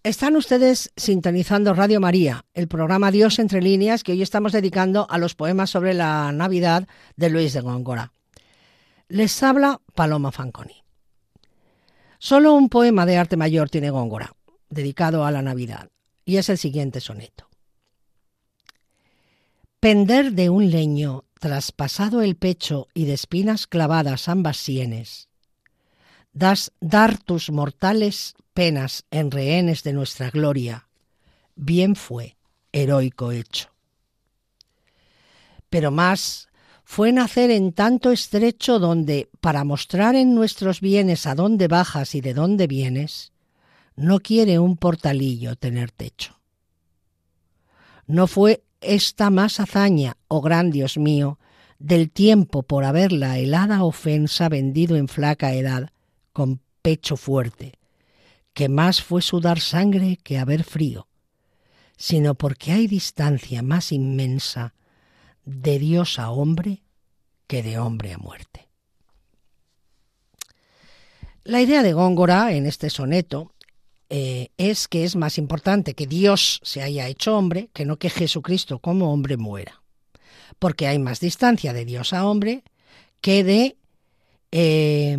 Están 0.07 0.37
ustedes 0.37 0.93
sintonizando 0.95 1.73
Radio 1.73 1.99
María, 1.99 2.45
el 2.53 2.69
programa 2.69 3.11
Dios 3.11 3.39
entre 3.39 3.61
líneas 3.61 4.03
que 4.03 4.13
hoy 4.13 4.21
estamos 4.21 4.53
dedicando 4.53 5.05
a 5.09 5.17
los 5.17 5.35
poemas 5.35 5.69
sobre 5.69 5.93
la 5.93 6.31
Navidad 6.31 6.87
de 7.17 7.29
Luis 7.29 7.51
de 7.51 7.59
Góngora. 7.59 8.13
Les 9.09 9.43
habla 9.43 9.81
Paloma 9.95 10.31
Fanconi. 10.31 10.85
Solo 12.19 12.53
un 12.53 12.69
poema 12.69 13.05
de 13.05 13.17
arte 13.17 13.35
mayor 13.35 13.69
tiene 13.69 13.89
Góngora, 13.89 14.33
dedicado 14.69 15.25
a 15.25 15.31
la 15.31 15.41
Navidad, 15.41 15.89
y 16.23 16.37
es 16.37 16.47
el 16.47 16.57
siguiente 16.57 17.01
soneto. 17.01 17.49
Pender 19.81 20.31
de 20.31 20.49
un 20.49 20.71
leño 20.71 21.25
traspasado 21.37 22.21
el 22.21 22.37
pecho 22.37 22.87
y 22.93 23.03
de 23.07 23.13
espinas 23.13 23.67
clavadas 23.67 24.29
ambas 24.29 24.55
sienes, 24.55 25.26
das 26.37 26.71
dar 26.79 27.17
tus 27.17 27.49
mortales 27.49 28.35
penas 28.53 29.05
en 29.09 29.31
rehenes 29.31 29.83
de 29.83 29.93
nuestra 29.93 30.29
gloria, 30.29 30.87
bien 31.55 31.95
fue 31.95 32.37
heroico 32.71 33.31
hecho. 33.31 33.69
Pero 35.69 35.89
más 35.89 36.47
fue 36.83 37.11
nacer 37.11 37.49
en 37.49 37.73
tanto 37.73 38.11
estrecho 38.11 38.79
donde, 38.79 39.29
para 39.41 39.63
mostrar 39.63 40.15
en 40.15 40.35
nuestros 40.35 40.79
bienes 40.79 41.25
a 41.25 41.33
dónde 41.33 41.67
bajas 41.67 42.13
y 42.13 42.21
de 42.21 42.33
dónde 42.33 42.67
vienes, 42.67 43.33
no 43.95 44.19
quiere 44.19 44.59
un 44.59 44.77
portalillo 44.77 45.55
tener 45.55 45.91
techo. 45.91 46.39
No 48.05 48.27
fue 48.27 48.63
esta 48.79 49.31
más 49.31 49.59
hazaña, 49.59 50.17
oh 50.27 50.41
gran 50.41 50.69
Dios 50.69 50.97
mío, 50.97 51.39
del 51.79 52.11
tiempo 52.11 52.63
por 52.63 52.85
haber 52.85 53.11
la 53.11 53.39
helada 53.39 53.83
ofensa 53.83 54.49
vendido 54.49 54.95
en 54.95 55.07
flaca 55.07 55.53
edad 55.53 55.91
con 56.37 56.61
pecho 56.83 57.17
fuerte, 57.17 57.79
que 58.53 58.69
más 58.69 59.01
fue 59.01 59.23
sudar 59.23 59.59
sangre 59.59 60.19
que 60.23 60.37
haber 60.37 60.63
frío, 60.63 61.07
sino 61.97 62.35
porque 62.35 62.73
hay 62.73 62.85
distancia 62.85 63.63
más 63.63 63.91
inmensa 63.91 64.75
de 65.45 65.79
Dios 65.79 66.19
a 66.19 66.29
hombre 66.29 66.83
que 67.47 67.63
de 67.63 67.79
hombre 67.79 68.13
a 68.13 68.19
muerte. 68.19 68.67
La 71.43 71.59
idea 71.59 71.81
de 71.81 71.93
Góngora 71.93 72.53
en 72.53 72.67
este 72.67 72.91
soneto 72.91 73.51
eh, 74.11 74.49
es 74.57 74.87
que 74.87 75.05
es 75.05 75.15
más 75.15 75.39
importante 75.39 75.95
que 75.95 76.05
Dios 76.05 76.59
se 76.61 76.83
haya 76.83 77.07
hecho 77.07 77.35
hombre 77.35 77.71
que 77.73 77.83
no 77.83 77.97
que 77.97 78.11
Jesucristo 78.11 78.77
como 78.77 79.11
hombre 79.11 79.37
muera, 79.37 79.81
porque 80.59 80.85
hay 80.85 80.99
más 80.99 81.19
distancia 81.19 81.73
de 81.73 81.83
Dios 81.83 82.13
a 82.13 82.27
hombre 82.27 82.63
que 83.21 83.43
de 83.43 83.77
eh, 84.51 85.17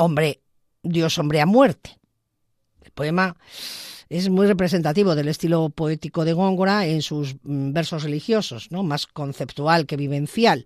hombre 0.00 0.40
Dios 0.82 1.18
hombre 1.18 1.40
a 1.40 1.46
muerte. 1.46 1.98
El 2.82 2.90
poema 2.92 3.36
es 4.08 4.28
muy 4.30 4.46
representativo 4.46 5.14
del 5.14 5.28
estilo 5.28 5.68
poético 5.68 6.24
de 6.24 6.32
Góngora 6.32 6.86
en 6.86 7.02
sus 7.02 7.36
mm, 7.42 7.72
versos 7.72 8.02
religiosos, 8.02 8.72
¿no? 8.72 8.82
más 8.82 9.06
conceptual 9.06 9.86
que 9.86 9.96
vivencial, 9.96 10.64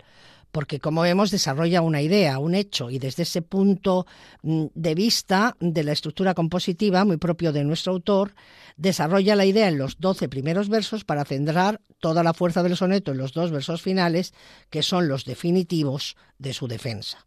porque 0.52 0.78
como 0.78 1.02
vemos 1.02 1.32
desarrolla 1.32 1.82
una 1.82 2.00
idea, 2.00 2.38
un 2.38 2.54
hecho, 2.54 2.90
y 2.90 3.00
desde 3.00 3.24
ese 3.24 3.42
punto 3.42 4.06
mm, 4.42 4.66
de 4.72 4.94
vista 4.94 5.56
de 5.58 5.82
la 5.82 5.92
estructura 5.92 6.32
compositiva 6.32 7.04
muy 7.04 7.16
propio 7.16 7.52
de 7.52 7.64
nuestro 7.64 7.92
autor, 7.92 8.34
desarrolla 8.76 9.34
la 9.34 9.46
idea 9.46 9.66
en 9.66 9.78
los 9.78 9.98
doce 9.98 10.28
primeros 10.28 10.68
versos 10.68 11.04
para 11.04 11.24
centrar 11.24 11.80
toda 11.98 12.22
la 12.22 12.34
fuerza 12.34 12.62
del 12.62 12.76
soneto 12.76 13.10
en 13.10 13.18
los 13.18 13.32
dos 13.32 13.50
versos 13.50 13.82
finales, 13.82 14.32
que 14.70 14.84
son 14.84 15.08
los 15.08 15.24
definitivos 15.24 16.16
de 16.38 16.54
su 16.54 16.68
defensa 16.68 17.26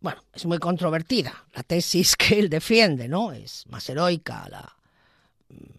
bueno, 0.00 0.22
es 0.32 0.46
muy 0.46 0.58
controvertida 0.58 1.46
la 1.54 1.62
tesis 1.62 2.16
que 2.16 2.38
él 2.38 2.48
defiende, 2.48 3.08
¿no? 3.08 3.32
Es 3.32 3.66
más 3.68 3.88
heroica 3.88 4.48
la 4.48 4.76
mm, 5.48 5.78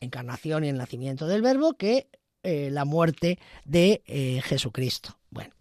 encarnación 0.00 0.64
y 0.64 0.68
el 0.68 0.78
nacimiento 0.78 1.26
del 1.26 1.42
verbo 1.42 1.74
que 1.74 2.08
eh, 2.42 2.70
la 2.70 2.84
muerte 2.84 3.38
de 3.64 4.02
eh, 4.06 4.40
Jesucristo. 4.44 5.18
Bueno. 5.30 5.52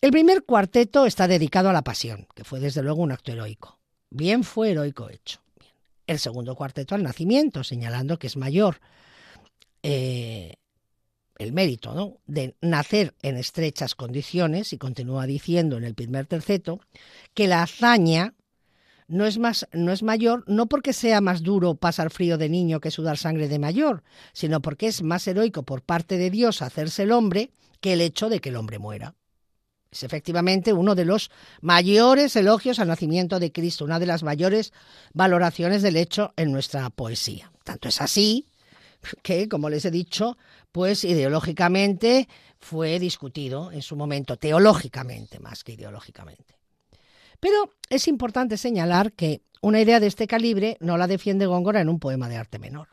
El 0.00 0.10
primer 0.10 0.44
cuarteto 0.44 1.06
está 1.06 1.28
dedicado 1.28 1.68
a 1.68 1.72
la 1.72 1.82
pasión, 1.82 2.26
que 2.34 2.44
fue 2.44 2.60
desde 2.60 2.82
luego 2.82 3.02
un 3.02 3.12
acto 3.12 3.30
heroico. 3.30 3.78
Bien 4.10 4.42
fue 4.42 4.72
heroico 4.72 5.08
hecho. 5.08 5.40
El 6.06 6.18
segundo 6.18 6.56
cuarteto 6.56 6.94
al 6.94 7.02
nacimiento, 7.02 7.62
señalando 7.62 8.18
que 8.18 8.26
es 8.26 8.36
mayor 8.36 8.80
eh, 9.82 10.56
el 11.42 11.52
mérito 11.52 12.20
de 12.26 12.54
nacer 12.60 13.14
en 13.22 13.36
estrechas 13.36 13.94
condiciones, 13.94 14.72
y 14.72 14.78
continúa 14.78 15.26
diciendo 15.26 15.76
en 15.76 15.84
el 15.84 15.94
primer 15.94 16.26
terceto, 16.26 16.80
que 17.34 17.48
la 17.48 17.62
hazaña 17.62 18.34
no 19.08 19.26
es, 19.26 19.38
más, 19.38 19.68
no 19.72 19.92
es 19.92 20.02
mayor 20.02 20.44
no 20.46 20.66
porque 20.66 20.92
sea 20.92 21.20
más 21.20 21.42
duro 21.42 21.74
pasar 21.74 22.10
frío 22.10 22.38
de 22.38 22.48
niño 22.48 22.80
que 22.80 22.90
sudar 22.90 23.18
sangre 23.18 23.48
de 23.48 23.58
mayor, 23.58 24.02
sino 24.32 24.62
porque 24.62 24.86
es 24.86 25.02
más 25.02 25.26
heroico 25.26 25.64
por 25.64 25.82
parte 25.82 26.16
de 26.16 26.30
Dios 26.30 26.62
hacerse 26.62 27.02
el 27.02 27.12
hombre 27.12 27.50
que 27.80 27.92
el 27.92 28.00
hecho 28.00 28.28
de 28.28 28.40
que 28.40 28.48
el 28.48 28.56
hombre 28.56 28.78
muera. 28.78 29.14
Es 29.90 30.02
efectivamente 30.02 30.72
uno 30.72 30.94
de 30.94 31.04
los 31.04 31.30
mayores 31.60 32.34
elogios 32.36 32.78
al 32.78 32.88
nacimiento 32.88 33.38
de 33.38 33.52
Cristo, 33.52 33.84
una 33.84 33.98
de 33.98 34.06
las 34.06 34.22
mayores 34.22 34.72
valoraciones 35.12 35.82
del 35.82 35.96
hecho 35.96 36.32
en 36.36 36.50
nuestra 36.50 36.88
poesía. 36.88 37.52
Tanto 37.64 37.88
es 37.88 38.00
así 38.00 38.46
que, 39.22 39.48
como 39.48 39.68
les 39.68 39.84
he 39.84 39.90
dicho, 39.90 40.36
pues 40.70 41.04
ideológicamente 41.04 42.28
fue 42.60 42.98
discutido 42.98 43.72
en 43.72 43.82
su 43.82 43.96
momento, 43.96 44.36
teológicamente 44.36 45.38
más 45.38 45.64
que 45.64 45.72
ideológicamente. 45.72 46.56
Pero 47.40 47.70
es 47.90 48.06
importante 48.08 48.56
señalar 48.56 49.12
que 49.12 49.42
una 49.60 49.80
idea 49.80 50.00
de 50.00 50.06
este 50.06 50.26
calibre 50.26 50.76
no 50.80 50.96
la 50.96 51.06
defiende 51.06 51.46
Góngora 51.46 51.80
en 51.80 51.88
un 51.88 51.98
poema 51.98 52.28
de 52.28 52.36
arte 52.36 52.58
menor. 52.58 52.88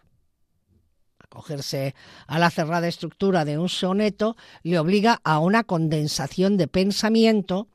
Acogerse 1.32 1.94
a 2.26 2.40
la 2.40 2.50
cerrada 2.50 2.88
estructura 2.88 3.46
de 3.46 3.60
un 3.60 3.70
soneto 3.70 4.36
le 4.64 4.80
obliga 4.80 5.22
a 5.24 5.38
una 5.38 5.64
condensación 5.64 6.58
de 6.58 6.68
pensamiento 6.68 7.68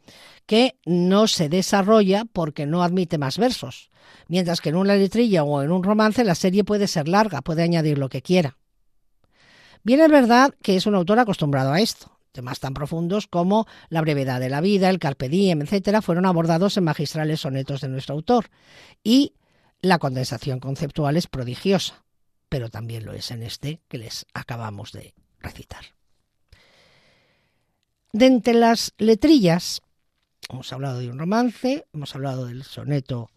que 0.44 0.76
no 0.84 1.28
se 1.28 1.48
desarrolla 1.48 2.24
porque 2.32 2.66
no 2.66 2.82
admite 2.82 3.16
más 3.16 3.38
versos, 3.38 3.90
mientras 4.26 4.60
que 4.60 4.70
en 4.70 4.76
una 4.76 4.96
letrilla 4.96 5.44
o 5.44 5.62
en 5.62 5.70
un 5.70 5.84
romance 5.84 6.24
la 6.24 6.34
serie 6.34 6.64
puede 6.64 6.88
ser 6.88 7.06
larga, 7.06 7.42
puede 7.42 7.62
añadir 7.62 7.96
lo 7.96 8.08
que 8.08 8.22
quiera. 8.22 8.58
Bien 9.84 10.00
es 10.00 10.10
verdad 10.10 10.52
que 10.60 10.74
es 10.74 10.86
un 10.86 10.96
autor 10.96 11.20
acostumbrado 11.20 11.72
a 11.72 11.80
esto. 11.80 12.10
Temas 12.32 12.58
tan 12.58 12.74
profundos 12.74 13.28
como 13.28 13.66
la 13.88 14.00
brevedad 14.00 14.40
de 14.40 14.48
la 14.48 14.60
vida, 14.60 14.90
el 14.90 14.98
carpe 14.98 15.28
diem, 15.28 15.62
etcétera, 15.62 16.02
fueron 16.02 16.26
abordados 16.26 16.76
en 16.76 16.82
magistrales 16.82 17.40
sonetos 17.40 17.82
de 17.82 17.88
nuestro 17.88 18.16
autor. 18.16 18.50
Y 19.04 19.34
la 19.80 19.98
condensación 19.98 20.58
conceptual 20.58 21.16
es 21.16 21.28
prodigiosa, 21.28 22.03
pero 22.54 22.68
también 22.68 23.04
lo 23.04 23.14
es 23.14 23.32
en 23.32 23.42
este 23.42 23.80
que 23.88 23.98
les 23.98 24.26
acabamos 24.32 24.92
de 24.92 25.12
recitar. 25.40 25.86
De 28.12 28.26
entre 28.26 28.54
las 28.54 28.94
letrillas, 28.96 29.82
hemos 30.48 30.72
hablado 30.72 31.00
de 31.00 31.10
un 31.10 31.18
romance, 31.18 31.84
hemos 31.92 32.14
hablado 32.14 32.46
del 32.46 32.62
soneto, 32.62 33.28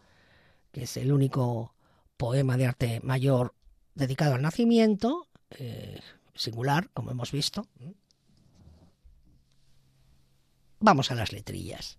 que 0.71 0.83
es 0.83 0.97
el 0.97 1.11
único 1.11 1.73
poema 2.15 2.57
de 2.57 2.67
arte 2.67 2.99
mayor 3.01 3.55
dedicado 3.95 4.35
al 4.35 4.43
nacimiento, 4.43 5.27
eh, 5.49 5.99
singular, 6.35 6.91
como 6.93 7.09
hemos 7.09 7.31
visto. 7.31 7.67
Vamos 10.79 11.11
a 11.11 11.15
las 11.15 11.31
letrillas. 11.31 11.97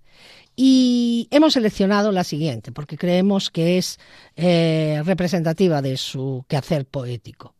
Y 0.55 1.29
hemos 1.31 1.55
seleccionado 1.55 2.11
la 2.13 2.25
siguiente, 2.25 2.73
porque 2.73 2.99
creemos 2.99 3.51
que 3.51 3.79
es 3.79 3.99
eh, 4.37 5.03
representativa 5.05 5.83
de 5.83 5.97
su 5.97 6.45
quehacer 6.49 6.87
poético. 6.87 7.55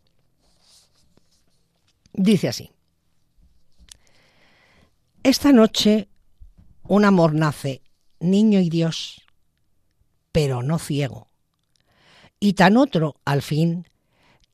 Dice 2.13 2.49
así. 2.49 2.71
Esta 5.23 5.53
noche 5.53 6.09
un 6.89 7.05
amor 7.05 7.35
nace, 7.35 7.83
niño 8.19 8.61
y 8.61 8.71
Dios, 8.71 9.23
pero 10.33 10.63
no 10.63 10.79
ciego. 10.79 11.29
Y 12.41 12.55
tan 12.55 12.79
otro, 12.79 13.21
al 13.27 13.43
fin, 13.43 13.87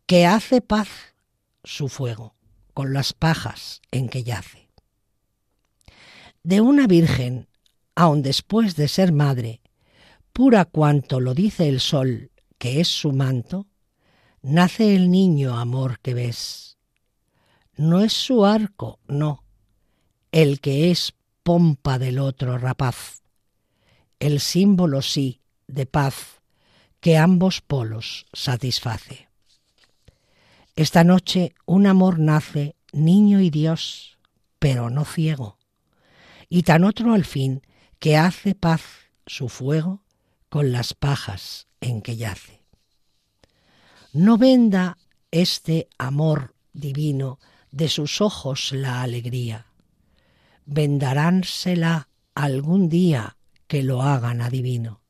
que 0.07 0.27
hace 0.27 0.61
paz 0.61 0.88
su 1.62 1.88
fuego 1.88 2.35
con 2.74 2.92
las 2.92 3.12
pajas 3.12 3.81
en 3.92 4.09
que 4.09 4.24
yace. 4.24 4.63
De 6.45 6.61
una 6.61 6.87
virgen, 6.87 7.49
aun 7.95 8.21
después 8.21 8.77
de 8.77 8.87
ser 8.87 9.13
madre, 9.13 9.63
pura 10.35 10.67
cuanto 10.67 11.19
lo 11.19 11.33
dice 11.33 11.71
el 11.71 11.81
sol, 11.81 12.33
que 12.59 12.83
es 12.83 12.89
su 12.89 13.13
manto, 13.13 13.67
nace 14.43 14.95
el 14.95 15.11
niño 15.11 15.57
amor 15.59 16.01
que 16.01 16.13
ves. 16.13 16.77
No 17.77 18.03
es 18.03 18.13
su 18.13 18.45
arco, 18.45 19.01
no, 19.09 19.43
el 20.33 20.61
que 20.61 20.91
es 20.91 21.15
pompa 21.43 21.99
del 21.99 22.19
otro 22.19 22.59
rapaz, 22.59 23.23
el 24.21 24.39
símbolo 24.39 25.01
sí 25.01 25.41
de 25.67 25.87
paz 25.87 26.43
que 27.01 27.17
ambos 27.17 27.63
polos 27.63 28.27
satisface. 28.35 29.31
Esta 30.77 31.05
noche 31.05 31.55
un 31.65 31.87
amor 31.87 32.19
nace, 32.19 32.77
niño 32.93 33.41
y 33.41 33.49
Dios, 33.49 34.19
pero 34.59 34.91
no 34.91 35.07
ciego, 35.07 35.57
y 36.55 36.62
tan 36.62 36.85
otro 36.85 37.14
al 37.14 37.25
fin 37.25 37.62
que 37.99 38.17
hace 38.17 38.55
paz 38.55 38.83
su 39.27 39.49
fuego 39.49 40.05
con 40.49 40.71
las 40.71 40.95
pajas 40.95 41.67
en 41.81 42.01
que 42.01 42.14
yace. 42.14 42.62
No 44.12 44.38
venda 44.38 44.97
este 45.33 45.88
amor 45.99 46.55
divino 46.73 47.40
de 47.73 47.88
sus 47.88 48.21
ojos 48.21 48.71
la 48.71 49.03
alegría, 49.03 49.67
vendaránsela 50.64 52.09
algún 52.37 52.88
día 52.88 53.37
que 53.67 53.83
lo 53.83 54.03
hagan 54.03 54.40
adivino. 54.40 55.01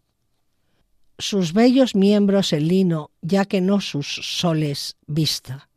Sus 1.19 1.53
bellos 1.53 1.95
miembros 1.95 2.55
el 2.55 2.69
lino, 2.69 3.11
ya 3.21 3.45
que 3.45 3.61
no 3.61 3.83
sus 3.83 4.07
soles 4.07 4.97
vista, 5.07 5.69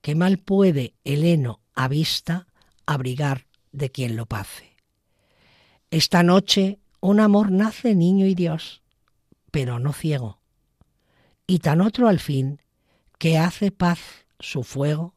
que 0.00 0.14
mal 0.14 0.38
puede 0.38 0.94
el 1.04 1.24
heno 1.24 1.60
a 1.74 1.88
vista 1.88 2.46
abrigar 2.86 3.48
de 3.70 3.90
quien 3.90 4.16
lo 4.16 4.24
pace. 4.24 4.73
Esta 5.94 6.24
noche 6.24 6.80
un 7.00 7.20
amor 7.20 7.52
nace 7.52 7.94
niño 7.94 8.26
y 8.26 8.34
Dios, 8.34 8.82
pero 9.52 9.78
no 9.78 9.92
ciego, 9.92 10.40
y 11.46 11.60
tan 11.60 11.80
otro 11.80 12.08
al 12.08 12.18
fin 12.18 12.60
que 13.16 13.38
hace 13.38 13.70
paz 13.70 14.00
su 14.40 14.64
fuego 14.64 15.14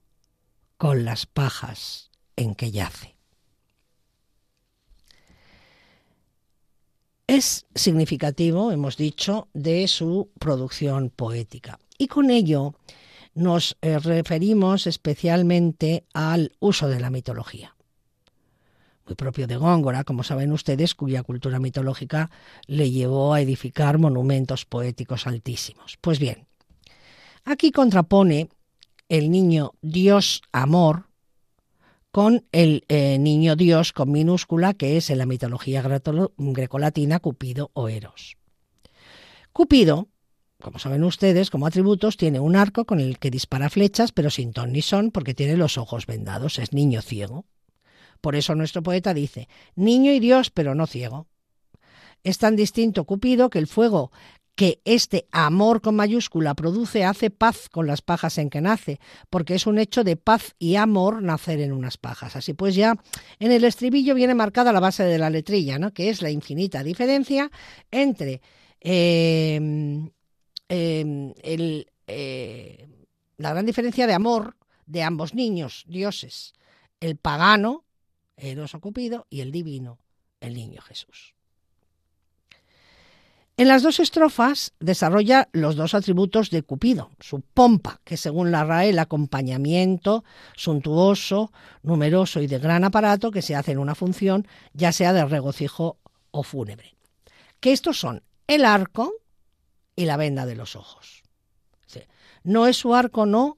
con 0.77 1.03
las 1.03 1.25
pajas 1.25 2.11
en 2.35 2.53
que 2.53 2.69
yace. 2.69 3.17
es 7.25 7.65
significativo, 7.73 8.71
hemos 8.71 8.97
dicho, 8.97 9.47
de 9.55 9.87
su 9.87 10.29
producción 10.37 11.09
poética. 11.09 11.79
Y 11.97 12.07
con 12.07 12.29
ello 12.29 12.75
nos 13.33 13.77
eh, 13.81 13.97
referimos 13.97 14.85
especialmente 14.85 16.05
al 16.13 16.53
uso 16.59 16.87
de 16.87 16.99
la 16.99 17.09
mitología. 17.09 17.76
Muy 19.07 19.15
propio 19.15 19.47
de 19.47 19.55
Góngora, 19.55 20.03
como 20.03 20.23
saben 20.23 20.51
ustedes, 20.51 20.93
cuya 20.93 21.23
cultura 21.23 21.59
mitológica 21.59 22.29
le 22.65 22.91
llevó 22.91 23.33
a 23.33 23.39
edificar 23.39 23.99
monumentos 23.99 24.65
poéticos 24.65 25.27
altísimos. 25.27 25.97
Pues 26.01 26.19
bien, 26.19 26.45
aquí 27.45 27.71
contrapone 27.71 28.49
el 29.07 29.31
niño 29.31 29.71
Dios 29.81 30.41
amor 30.51 31.07
con 32.11 32.45
el 32.51 32.83
eh, 32.89 33.17
niño 33.19 33.55
dios 33.55 33.93
con 33.93 34.11
minúscula 34.11 34.73
que 34.73 34.97
es 34.97 35.09
en 35.09 35.19
la 35.19 35.25
mitología 35.25 35.81
grecolatina 35.81 37.19
Cupido 37.19 37.69
o 37.73 37.89
Eros. 37.89 38.37
Cupido, 39.53 40.07
como 40.59 40.79
saben 40.79 41.03
ustedes, 41.03 41.49
como 41.49 41.67
atributos 41.67 42.17
tiene 42.17 42.39
un 42.39 42.55
arco 42.55 42.85
con 42.85 42.99
el 42.99 43.19
que 43.19 43.31
dispara 43.31 43.69
flechas, 43.69 44.11
pero 44.11 44.29
sin 44.31 44.51
ton 44.51 44.73
ni 44.73 44.81
son 44.81 45.11
porque 45.11 45.33
tiene 45.33 45.55
los 45.55 45.77
ojos 45.77 46.07
vendados, 46.07 46.59
es 46.59 46.73
niño 46.73 47.01
ciego. 47.01 47.45
Por 48.21 48.35
eso 48.35 48.55
nuestro 48.55 48.83
poeta 48.83 49.13
dice, 49.13 49.47
niño 49.75 50.11
y 50.11 50.19
dios, 50.19 50.49
pero 50.49 50.75
no 50.75 50.87
ciego. 50.87 51.27
Es 52.23 52.37
tan 52.37 52.55
distinto 52.55 53.05
Cupido 53.05 53.49
que 53.49 53.59
el 53.59 53.67
fuego 53.67 54.11
que 54.57 54.81
este 54.85 55.27
amor 55.31 55.81
con 55.81 55.95
mayúscula 55.95 56.55
produce 56.55 57.05
hace 57.05 57.29
paz 57.29 57.69
con 57.69 57.85
las 57.85 58.01
pajas 58.01 58.39
en 58.39 58.49
que 58.49 58.59
nace, 58.59 58.99
porque 59.29 59.53
es 59.53 59.67
un 59.67 59.77
hecho 59.77 60.03
de 60.03 60.15
paz 60.15 60.55
y 60.57 60.77
amor 60.77 61.21
nacer 61.21 61.61
en 61.61 61.71
unas 61.71 61.97
pajas. 61.97 62.35
Así 62.35 62.55
pues 62.55 62.73
ya 62.73 62.95
en 63.37 63.51
el 63.51 63.63
estribillo 63.63 64.15
viene 64.15 64.33
marcada 64.33 64.73
la 64.73 64.79
base 64.79 65.03
de 65.03 65.19
la 65.19 65.29
letrilla, 65.29 65.77
¿no? 65.77 65.93
que 65.93 66.09
es 66.09 66.23
la 66.23 66.31
infinita 66.31 66.81
diferencia 66.81 67.51
entre 67.91 68.41
em, 68.79 70.09
em, 70.67 71.33
eh, 72.07 72.87
la 73.37 73.51
gran 73.51 73.65
diferencia 73.65 74.07
de 74.07 74.13
amor 74.15 74.57
de 74.87 75.03
ambos 75.03 75.35
niños, 75.35 75.85
dioses, 75.87 76.53
el 76.99 77.17
pagano, 77.17 77.85
O 78.37 78.79
Cupido, 78.79 79.25
y 79.29 79.41
el 79.41 79.51
divino, 79.51 79.99
el 80.39 80.53
niño 80.53 80.81
Jesús. 80.81 81.33
En 83.59 83.67
las 83.67 83.81
dos 83.81 83.99
estrofas 83.99 84.73
desarrolla 84.79 85.49
los 85.51 85.75
dos 85.75 85.95
atributos 85.95 86.51
de 86.51 86.61
Cupido, 86.61 87.09
su 87.19 87.41
pompa, 87.41 87.99
que 88.03 88.15
según 88.15 88.51
la 88.51 88.63
RAE 88.63 88.89
el 88.89 88.99
acompañamiento 88.99 90.23
suntuoso, 90.55 91.51
numeroso 91.81 92.39
y 92.39 92.45
de 92.45 92.59
gran 92.59 92.83
aparato 92.83 93.31
que 93.31 93.41
se 93.41 93.55
hace 93.55 93.71
en 93.71 93.79
una 93.79 93.95
función, 93.95 94.47
ya 94.73 94.91
sea 94.91 95.11
de 95.13 95.25
regocijo 95.25 95.97
o 96.29 96.43
fúnebre. 96.43 96.95
Que 97.59 97.71
estos 97.71 97.99
son 97.99 98.21
el 98.45 98.63
arco 98.63 99.11
y 99.95 100.05
la 100.05 100.17
venda 100.17 100.45
de 100.45 100.55
los 100.55 100.75
ojos. 100.75 101.23
No 102.43 102.67
es 102.67 102.77
su 102.77 102.93
arco, 102.93 103.25
no, 103.25 103.57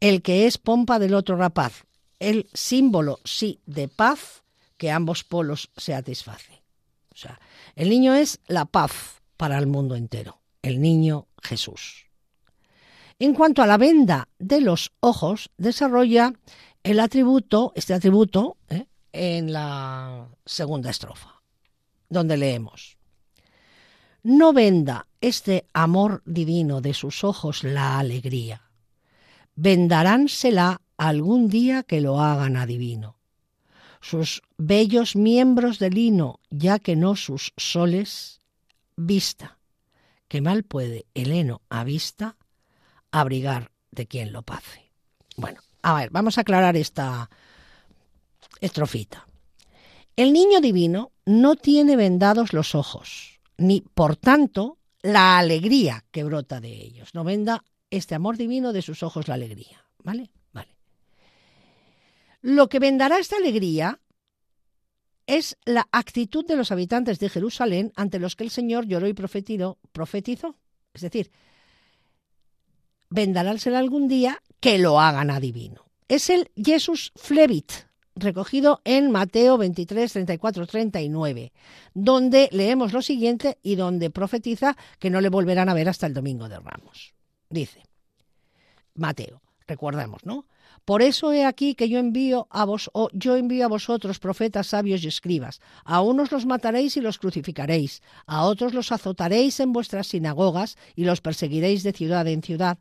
el 0.00 0.22
que 0.22 0.46
es 0.46 0.56
pompa 0.56 0.98
del 0.98 1.14
otro 1.14 1.36
rapaz, 1.36 1.84
el 2.18 2.48
símbolo, 2.52 3.20
sí, 3.24 3.60
de 3.66 3.88
paz 3.88 4.42
que 4.76 4.90
ambos 4.90 5.24
polos 5.24 5.70
se. 5.76 5.94
O 5.94 7.16
sea, 7.16 7.40
el 7.74 7.90
niño 7.90 8.14
es 8.14 8.40
la 8.46 8.64
paz, 8.64 9.18
para 9.36 9.56
el 9.58 9.66
mundo 9.66 9.94
entero, 9.94 10.40
el 10.62 10.80
niño 10.80 11.28
Jesús. 11.42 12.06
En 13.18 13.34
cuanto 13.34 13.62
a 13.62 13.66
la 13.66 13.78
venda 13.78 14.28
de 14.38 14.60
los 14.60 14.92
ojos, 15.00 15.50
desarrolla 15.56 16.32
el 16.82 17.00
atributo, 17.00 17.72
este 17.74 17.94
atributo, 17.94 18.56
¿eh? 18.68 18.86
en 19.12 19.52
la 19.52 20.28
segunda 20.44 20.90
estrofa, 20.90 21.42
donde 22.08 22.36
leemos, 22.36 22.98
no 24.22 24.52
venda 24.52 25.06
este 25.20 25.66
amor 25.72 26.22
divino 26.26 26.80
de 26.80 26.94
sus 26.94 27.24
ojos 27.24 27.64
la 27.64 27.98
alegría, 27.98 28.70
vendaránsela 29.54 30.80
algún 30.98 31.48
día 31.48 31.82
que 31.84 32.00
lo 32.00 32.20
hagan 32.20 32.56
adivino. 32.56 33.16
Sus 34.00 34.42
bellos 34.58 35.16
miembros 35.16 35.78
de 35.78 35.90
lino, 35.90 36.40
ya 36.50 36.78
que 36.78 36.94
no 36.94 37.16
sus 37.16 37.52
soles, 37.56 38.42
vista, 38.96 39.58
que 40.28 40.40
mal 40.40 40.64
puede 40.64 41.06
el 41.14 41.32
heno 41.32 41.62
a 41.70 41.84
vista 41.84 42.36
abrigar 43.10 43.72
de 43.90 44.06
quien 44.06 44.32
lo 44.32 44.42
pase. 44.42 44.92
Bueno, 45.36 45.60
a 45.82 45.94
ver, 45.94 46.10
vamos 46.10 46.36
a 46.36 46.42
aclarar 46.42 46.76
esta 46.76 47.30
estrofita. 48.60 49.26
El 50.16 50.32
niño 50.32 50.60
divino 50.60 51.12
no 51.24 51.56
tiene 51.56 51.96
vendados 51.96 52.52
los 52.52 52.74
ojos, 52.74 53.40
ni 53.56 53.80
por 53.80 54.16
tanto 54.16 54.78
la 55.00 55.38
alegría 55.38 56.04
que 56.10 56.24
brota 56.24 56.60
de 56.60 56.72
ellos. 56.72 57.14
No 57.14 57.24
venda 57.24 57.64
este 57.90 58.14
amor 58.14 58.36
divino 58.36 58.72
de 58.72 58.82
sus 58.82 59.02
ojos 59.02 59.28
la 59.28 59.34
alegría. 59.34 59.84
¿Vale? 60.02 60.30
Lo 62.40 62.68
que 62.68 62.78
vendará 62.78 63.18
esta 63.18 63.36
alegría 63.36 64.00
es 65.26 65.58
la 65.64 65.86
actitud 65.92 66.46
de 66.46 66.56
los 66.56 66.72
habitantes 66.72 67.18
de 67.18 67.28
Jerusalén 67.28 67.92
ante 67.96 68.18
los 68.18 68.34
que 68.34 68.44
el 68.44 68.50
Señor 68.50 68.86
lloró 68.86 69.08
y 69.08 69.12
profetizó. 69.12 70.56
Es 70.94 71.02
decir, 71.02 71.30
vendarársela 73.10 73.78
algún 73.78 74.08
día 74.08 74.42
que 74.60 74.78
lo 74.78 75.00
hagan 75.00 75.30
adivino. 75.30 75.84
Es 76.08 76.30
el 76.30 76.50
Jesus 76.56 77.12
Flevit, 77.14 77.72
recogido 78.14 78.80
en 78.84 79.10
Mateo 79.10 79.58
23, 79.58 80.10
34, 80.10 80.66
39, 80.66 81.52
donde 81.92 82.48
leemos 82.50 82.92
lo 82.94 83.02
siguiente 83.02 83.58
y 83.62 83.76
donde 83.76 84.10
profetiza 84.10 84.76
que 84.98 85.10
no 85.10 85.20
le 85.20 85.28
volverán 85.28 85.68
a 85.68 85.74
ver 85.74 85.88
hasta 85.88 86.06
el 86.06 86.14
domingo 86.14 86.48
de 86.48 86.58
Ramos. 86.58 87.12
Dice, 87.50 87.82
Mateo, 88.94 89.42
recordemos, 89.66 90.24
¿no? 90.24 90.46
Por 90.88 91.02
eso 91.02 91.34
he 91.34 91.44
aquí 91.44 91.74
que 91.74 91.90
yo 91.90 91.98
envío 91.98 92.48
a 92.48 92.64
vos, 92.64 92.88
o 92.94 93.10
yo 93.12 93.36
envío 93.36 93.66
a 93.66 93.68
vosotros 93.68 94.18
profetas 94.18 94.68
sabios 94.68 95.04
y 95.04 95.08
escribas. 95.08 95.60
A 95.84 96.00
unos 96.00 96.32
los 96.32 96.46
mataréis 96.46 96.96
y 96.96 97.02
los 97.02 97.18
crucificaréis, 97.18 98.00
a 98.24 98.44
otros 98.44 98.72
los 98.72 98.90
azotaréis 98.90 99.60
en 99.60 99.74
vuestras 99.74 100.06
sinagogas 100.06 100.78
y 100.96 101.04
los 101.04 101.20
perseguiréis 101.20 101.82
de 101.82 101.92
ciudad 101.92 102.26
en 102.26 102.40
ciudad, 102.40 102.78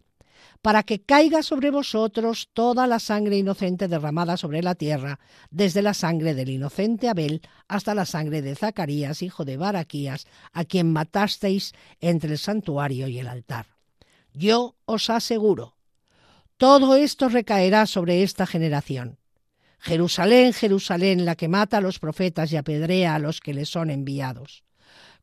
para 0.61 0.83
que 0.83 1.01
caiga 1.01 1.43
sobre 1.43 1.69
vosotros 1.69 2.47
toda 2.53 2.87
la 2.87 2.99
sangre 2.99 3.39
inocente 3.39 3.89
derramada 3.89 4.37
sobre 4.37 4.63
la 4.63 4.75
tierra, 4.75 5.19
desde 5.51 5.81
la 5.81 5.93
sangre 5.93 6.33
del 6.33 6.47
inocente 6.47 7.09
Abel 7.09 7.41
hasta 7.67 7.93
la 7.93 8.05
sangre 8.05 8.41
de 8.41 8.55
Zacarías, 8.55 9.21
hijo 9.21 9.43
de 9.43 9.57
Baraquías, 9.57 10.27
a 10.53 10.63
quien 10.63 10.93
matasteis 10.93 11.73
entre 11.99 12.31
el 12.31 12.37
santuario 12.37 13.09
y 13.09 13.19
el 13.19 13.27
altar. 13.27 13.65
Yo 14.31 14.77
os 14.85 15.09
aseguro 15.09 15.76
todo 16.57 16.95
esto 16.95 17.29
recaerá 17.29 17.85
sobre 17.85 18.23
esta 18.23 18.47
generación. 18.47 19.19
Jerusalén, 19.79 20.53
Jerusalén, 20.53 21.23
la 21.23 21.35
que 21.35 21.47
mata 21.47 21.77
a 21.77 21.81
los 21.81 21.99
profetas 21.99 22.51
y 22.51 22.57
apedrea 22.57 23.15
a 23.15 23.19
los 23.19 23.39
que 23.39 23.53
le 23.53 23.65
son 23.65 23.89
enviados. 23.89 24.63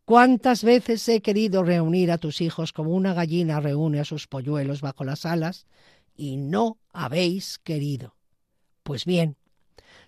¿Cuántas 0.04 0.62
veces 0.62 1.08
he 1.08 1.22
querido 1.22 1.62
reunir 1.62 2.12
a 2.12 2.18
tus 2.18 2.40
hijos 2.40 2.72
como 2.72 2.90
una 2.90 3.14
gallina 3.14 3.58
reúne 3.60 4.00
a 4.00 4.04
sus 4.04 4.26
polluelos 4.26 4.80
bajo 4.80 5.02
las 5.04 5.26
alas, 5.26 5.66
y 6.14 6.36
no 6.36 6.78
habéis 6.92 7.58
querido? 7.58 8.14
Pues 8.82 9.04
bien, 9.04 9.36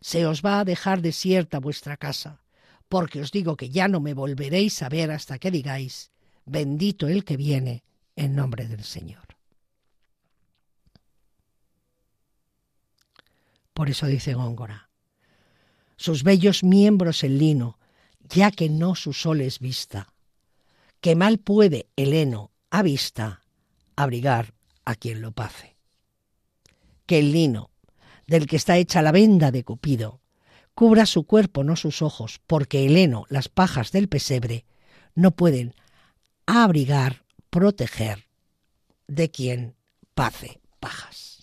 se 0.01 0.27
os 0.27 0.43
va 0.43 0.61
a 0.61 0.65
dejar 0.65 1.01
desierta 1.01 1.59
vuestra 1.59 1.97
casa, 1.97 2.43
porque 2.89 3.21
os 3.21 3.33
digo 3.33 3.57
que 3.57 3.71
ya 3.71 3.89
no 3.89 4.01
me 4.01 4.15
volveréis 4.15 4.83
a 4.83 4.89
ver 4.89 5.11
hasta 5.11 5.39
que 5.39 5.51
digáis, 5.51 6.13
bendito 6.45 7.09
el 7.09 7.25
que 7.25 7.37
viene 7.37 7.83
en 8.15 8.37
nombre 8.37 8.69
del 8.69 8.85
Señor. 8.85 9.26
Por 13.77 13.91
eso 13.91 14.07
dice 14.07 14.33
Góngora. 14.33 14.89
Sus 15.99 16.23
bellos 16.23 16.65
miembros 16.65 17.23
en 17.25 17.37
lino, 17.37 17.79
ya 18.27 18.51
que 18.51 18.71
no 18.71 18.95
su 18.95 19.13
sol 19.13 19.43
es 19.43 19.59
vista. 19.59 20.15
Que 21.03 21.15
mal 21.15 21.37
puede 21.37 21.91
el 21.95 22.15
heno 22.15 22.53
a 22.71 22.81
vista 22.81 23.43
abrigar 23.95 24.55
a 24.87 24.95
quien 24.95 25.21
lo 25.21 25.33
pase. 25.33 25.77
Que 27.05 27.19
el 27.19 27.33
lino, 27.33 27.69
del 28.27 28.47
que 28.47 28.57
está 28.57 28.79
hecha 28.79 29.03
la 29.03 29.13
venda 29.13 29.51
de 29.51 29.63
Cupido, 29.63 30.23
cubra 30.75 31.05
su 31.05 31.25
cuerpo, 31.27 31.63
no 31.63 31.77
sus 31.77 32.01
ojos, 32.01 32.41
porque 32.47 32.87
el 32.87 32.97
heno, 32.97 33.27
las 33.29 33.51
pajas 33.51 33.93
del 33.93 34.09
pesebre, 34.09 34.65
no 35.15 35.33
pueden 35.33 35.75
abrigar, 36.47 37.27
proteger 37.51 38.27
de 39.07 39.31
quien 39.31 39.77
pase 40.15 40.63
pajas. 40.81 41.36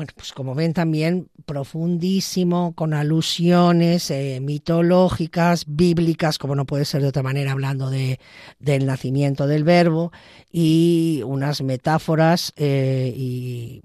Bueno, 0.00 0.14
pues 0.16 0.32
como 0.32 0.54
ven 0.54 0.72
también 0.72 1.28
profundísimo, 1.44 2.74
con 2.74 2.94
alusiones 2.94 4.10
eh, 4.10 4.40
mitológicas, 4.40 5.64
bíblicas, 5.66 6.38
como 6.38 6.54
no 6.54 6.64
puede 6.64 6.86
ser 6.86 7.02
de 7.02 7.08
otra 7.08 7.22
manera, 7.22 7.52
hablando 7.52 7.90
de, 7.90 8.18
del 8.58 8.86
nacimiento 8.86 9.46
del 9.46 9.62
verbo, 9.62 10.10
y 10.50 11.20
unas 11.26 11.60
metáforas, 11.60 12.54
eh, 12.56 13.12
y, 13.14 13.82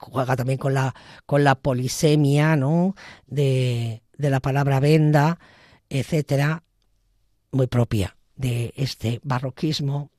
juega 0.00 0.34
también 0.34 0.58
con 0.58 0.74
la, 0.74 0.96
con 1.26 1.44
la 1.44 1.54
polisemia, 1.54 2.56
¿no? 2.56 2.96
De, 3.28 4.02
de 4.18 4.30
la 4.30 4.40
palabra 4.40 4.80
venda, 4.80 5.38
etcétera, 5.88 6.64
muy 7.52 7.68
propia 7.68 8.16
de 8.34 8.74
este 8.74 9.20
barroquismo. 9.22 10.10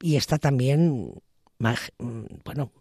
Y 0.00 0.16
está 0.16 0.38
también, 0.38 1.12
bueno, 1.58 2.72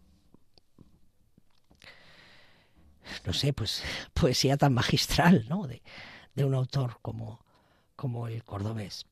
no 3.25 3.33
sé, 3.33 3.53
pues 3.53 3.83
poesía 4.13 4.57
tan 4.57 4.73
magistral, 4.73 5.45
¿no? 5.49 5.67
De, 5.67 5.81
un 6.43 6.55
autor 6.55 6.97
como, 7.01 7.43
como 7.95 8.27
el 8.27 8.43
cordobés. 8.43 9.05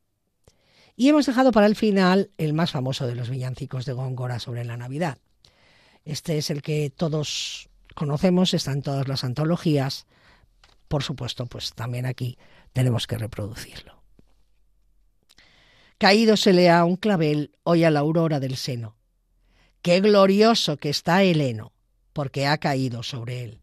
Y 0.95 1.09
hemos 1.09 1.27
dejado 1.27 1.51
para 1.51 1.67
el 1.67 1.75
final 1.75 2.31
el 2.37 2.53
más 2.53 2.71
famoso 2.71 3.07
de 3.07 3.15
los 3.15 3.29
villancicos 3.29 3.85
de 3.85 3.93
Góngora 3.93 4.39
sobre 4.39 4.65
la 4.65 4.77
Navidad. 4.77 5.19
Este 6.05 6.37
es 6.37 6.49
el 6.49 6.61
que 6.61 6.89
todos 6.89 7.69
conocemos, 7.93 8.53
está 8.53 8.71
en 8.71 8.81
todas 8.81 9.07
las 9.07 9.23
antologías. 9.23 10.07
Por 10.87 11.03
supuesto, 11.03 11.45
pues 11.45 11.73
también 11.73 12.05
aquí 12.05 12.37
tenemos 12.73 13.05
que 13.05 13.17
reproducirlo. 13.17 14.01
Caído 15.99 16.37
se 16.37 16.53
lea 16.53 16.85
un 16.85 16.95
clavel 16.95 17.51
hoy 17.63 17.83
a 17.83 17.91
la 17.91 17.99
aurora 17.99 18.39
del 18.39 18.55
seno. 18.55 18.95
Qué 19.81 19.99
glorioso 20.01 20.77
que 20.77 20.89
está 20.89 21.23
el 21.23 21.41
heno, 21.41 21.73
porque 22.13 22.47
ha 22.47 22.57
caído 22.57 23.03
sobre 23.03 23.43
él. 23.43 23.61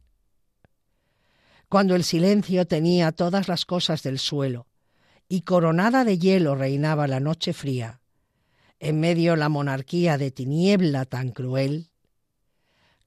Cuando 1.69 1.95
el 1.95 2.05
silencio 2.05 2.67
tenía 2.67 3.13
todas 3.13 3.49
las 3.49 3.65
cosas 3.65 4.03
del 4.03 4.19
suelo, 4.19 4.67
y 5.29 5.43
coronada 5.43 6.05
de 6.05 6.19
hielo 6.19 6.55
reinaba 6.55 7.07
la 7.07 7.21
noche 7.21 7.53
fría, 7.53 8.01
en 8.79 9.01
medio 9.01 9.37
la 9.37 9.49
monarquía 9.49 10.19
de 10.19 10.31
tiniebla 10.31 11.05
tan 11.07 11.31
cruel, 11.31 11.91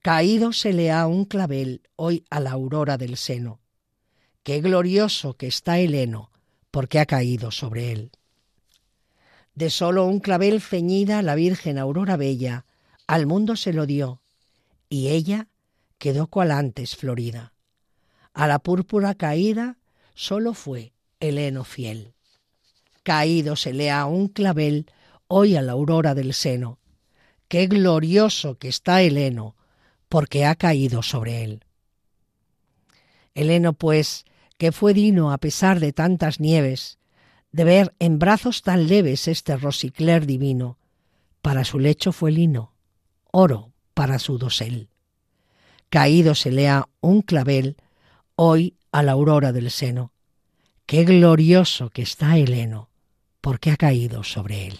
caído 0.01 0.53
se 0.53 0.73
le 0.73 0.91
ha 0.91 1.07
un 1.07 1.25
clavel 1.25 1.81
hoy 1.95 2.25
a 2.29 2.39
la 2.39 2.51
aurora 2.51 2.97
del 2.97 3.17
seno. 3.17 3.59
Qué 4.43 4.61
glorioso 4.61 5.35
que 5.35 5.47
está 5.47 5.79
el 5.79 5.93
heno, 5.93 6.31
porque 6.71 6.99
ha 6.99 7.05
caído 7.05 7.51
sobre 7.51 7.91
él. 7.91 8.11
De 9.53 9.69
solo 9.69 10.05
un 10.05 10.19
clavel 10.19 10.61
ceñida 10.61 11.21
la 11.21 11.35
Virgen 11.35 11.77
Aurora 11.77 12.15
Bella 12.15 12.65
al 13.07 13.25
mundo 13.25 13.55
se 13.55 13.73
lo 13.73 13.85
dio, 13.85 14.21
y 14.87 15.09
ella 15.09 15.47
quedó 15.97 16.27
cual 16.27 16.51
antes 16.51 16.95
florida. 16.95 17.53
A 18.39 18.47
la 18.47 18.59
púrpura 18.59 19.15
caída 19.15 19.79
solo 20.15 20.53
fue 20.53 20.93
el 21.19 21.37
heno 21.37 21.65
fiel. 21.65 22.13
Caído 23.03 23.57
se 23.57 23.73
un 24.05 24.29
clavel 24.29 24.85
hoy 25.27 25.57
a 25.57 25.61
la 25.61 25.73
aurora 25.73 26.15
del 26.15 26.33
seno. 26.33 26.79
Qué 27.49 27.67
glorioso 27.67 28.57
que 28.57 28.69
está 28.69 29.01
el 29.01 29.17
heno, 29.17 29.57
porque 30.07 30.45
ha 30.45 30.55
caído 30.55 31.03
sobre 31.03 31.43
él. 31.43 31.65
El 33.35 33.49
heno, 33.49 33.73
pues, 33.73 34.23
que 34.57 34.71
fue 34.71 34.93
dino 34.93 35.33
a 35.33 35.37
pesar 35.37 35.81
de 35.81 35.91
tantas 35.91 36.39
nieves, 36.39 36.97
de 37.51 37.65
ver 37.65 37.93
en 37.99 38.19
brazos 38.19 38.61
tan 38.61 38.87
leves 38.87 39.27
este 39.27 39.57
rosicler 39.57 40.25
divino, 40.25 40.77
para 41.41 41.65
su 41.65 41.77
lecho 41.77 42.13
fue 42.13 42.31
lino, 42.31 42.73
oro 43.31 43.73
para 43.93 44.17
su 44.17 44.37
dosel. 44.37 44.87
Caído 45.89 46.35
se 46.35 46.51
un 47.01 47.21
clavel, 47.21 47.75
hoy 48.41 48.77
a 48.93 49.03
la 49.03 49.11
aurora 49.11 49.51
del 49.51 49.69
seno. 49.69 50.13
Qué 50.85 51.03
glorioso 51.03 51.89
que 51.89 52.01
está 52.01 52.37
el 52.37 52.53
heno, 52.53 52.89
porque 53.41 53.69
ha 53.69 53.75
caído 53.75 54.23
sobre 54.23 54.67
él. 54.67 54.79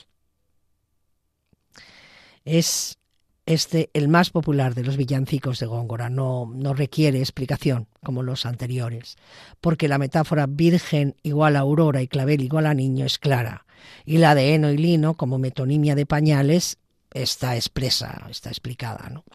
Es 2.46 2.98
este 3.46 3.90
el 3.94 4.08
más 4.08 4.30
popular 4.30 4.76
de 4.76 4.84
los 4.84 4.96
villancicos 4.96 5.60
de 5.60 5.66
Góngora, 5.66 6.10
no, 6.10 6.50
no 6.56 6.74
requiere 6.74 7.20
explicación 7.20 7.88
como 8.02 8.24
los 8.24 8.46
anteriores, 8.46 9.18
porque 9.60 9.90
la 9.90 9.98
metáfora 9.98 10.48
virgen 10.48 11.18
igual 11.22 11.58
a 11.58 11.60
aurora 11.60 12.02
y 12.02 12.08
clavel 12.08 12.42
igual 12.42 12.66
a 12.66 12.74
niño 12.74 13.06
es 13.06 13.20
clara, 13.20 13.66
y 14.06 14.20
la 14.20 14.36
de 14.36 14.54
heno 14.54 14.72
y 14.72 14.78
lino 14.78 15.16
como 15.16 15.38
metonimia 15.38 15.96
de 15.96 16.06
pañales 16.06 16.78
está 17.14 17.58
expresa, 17.58 18.26
está 18.30 18.50
explicada. 18.50 19.10
¿no? 19.10 19.26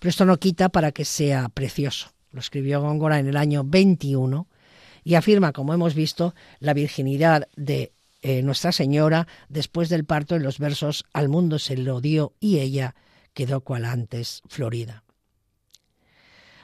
Pero 0.00 0.10
esto 0.10 0.24
no 0.24 0.36
quita 0.38 0.68
para 0.68 0.90
que 0.90 1.04
sea 1.04 1.48
precioso. 1.48 2.15
Lo 2.36 2.40
escribió 2.40 2.82
Góngora 2.82 3.18
en 3.18 3.28
el 3.28 3.38
año 3.38 3.64
21 3.64 4.46
y 5.04 5.14
afirma, 5.14 5.54
como 5.54 5.72
hemos 5.72 5.94
visto, 5.94 6.34
la 6.60 6.74
virginidad 6.74 7.48
de 7.56 7.94
eh, 8.20 8.42
Nuestra 8.42 8.72
Señora 8.72 9.26
después 9.48 9.88
del 9.88 10.04
parto 10.04 10.36
en 10.36 10.42
los 10.42 10.58
versos 10.58 11.06
Al 11.14 11.30
mundo 11.30 11.58
se 11.58 11.78
lo 11.78 12.02
dio 12.02 12.34
y 12.38 12.58
ella 12.58 12.94
quedó 13.32 13.62
cual 13.62 13.86
antes 13.86 14.42
Florida. 14.48 15.02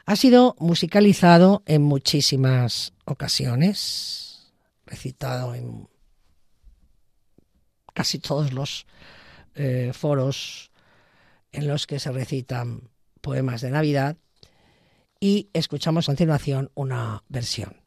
Ha 0.04 0.14
sido 0.16 0.56
musicalizado 0.58 1.62
en 1.64 1.80
muchísimas 1.80 2.92
ocasiones, 3.06 4.52
recitado 4.84 5.54
en 5.54 5.88
casi 7.94 8.18
todos 8.18 8.52
los 8.52 8.86
eh, 9.54 9.92
foros 9.94 10.70
en 11.50 11.66
los 11.66 11.86
que 11.86 11.98
se 11.98 12.12
recitan 12.12 12.90
poemas 13.22 13.62
de 13.62 13.70
Navidad 13.70 14.18
y 15.22 15.50
escuchamos 15.52 16.08
a 16.08 16.12
continuación 16.12 16.72
una 16.74 17.22
versión. 17.28 17.81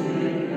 see. 0.00 0.49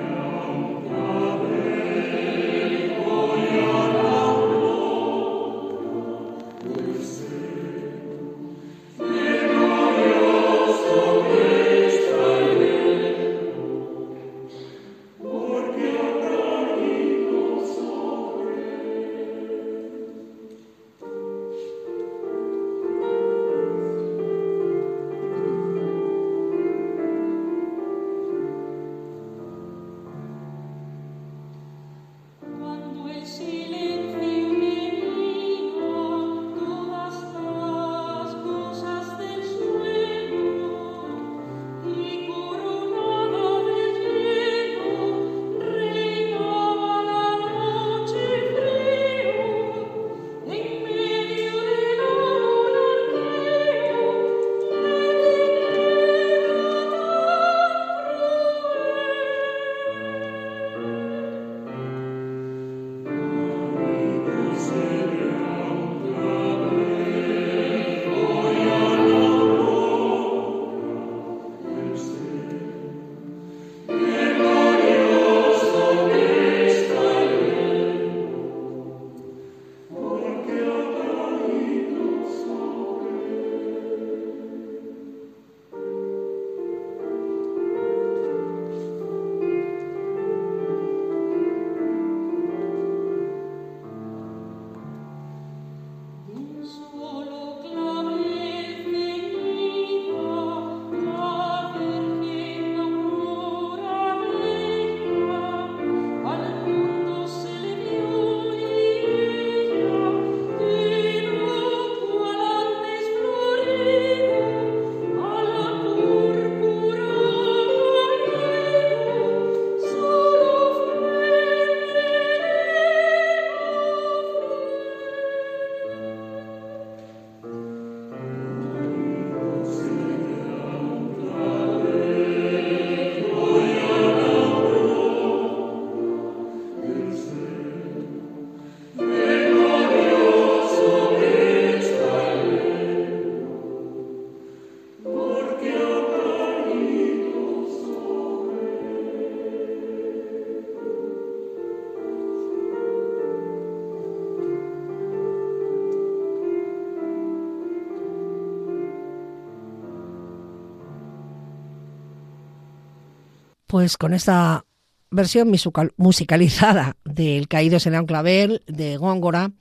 Pues 163.74 163.97
con 163.97 164.13
esta 164.13 164.67
versión 165.09 165.51
musicalizada 165.97 166.95
del 167.05 167.47
Caídos 167.47 167.88
en 167.88 167.95
el 167.95 168.05
Clavel 168.05 168.61
de 168.67 168.97
Góngora, 168.97 169.51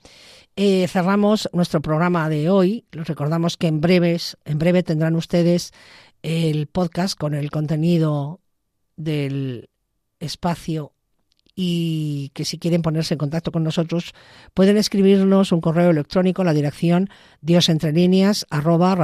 eh, 0.55 0.87
cerramos 0.87 1.49
nuestro 1.51 1.81
programa 1.81 2.29
de 2.29 2.47
hoy. 2.47 2.85
Les 2.91 3.07
recordamos 3.07 3.57
que 3.57 3.65
en 3.65 3.81
breves, 3.81 4.37
en 4.45 4.59
breve 4.59 4.83
tendrán 4.83 5.15
ustedes 5.15 5.71
el 6.21 6.67
podcast 6.67 7.17
con 7.17 7.33
el 7.33 7.49
contenido 7.49 8.39
del 8.97 9.71
espacio 10.19 10.93
y 11.55 12.29
que 12.35 12.45
si 12.45 12.59
quieren 12.59 12.83
ponerse 12.83 13.15
en 13.15 13.17
contacto 13.17 13.51
con 13.51 13.63
nosotros 13.63 14.13
pueden 14.53 14.77
escribirnos 14.77 15.51
un 15.51 15.59
correo 15.59 15.89
electrónico 15.89 16.43
a 16.43 16.45
la 16.45 16.53
dirección 16.53 17.09
diosentrelíneas 17.41 18.45
arroba. 18.51 18.95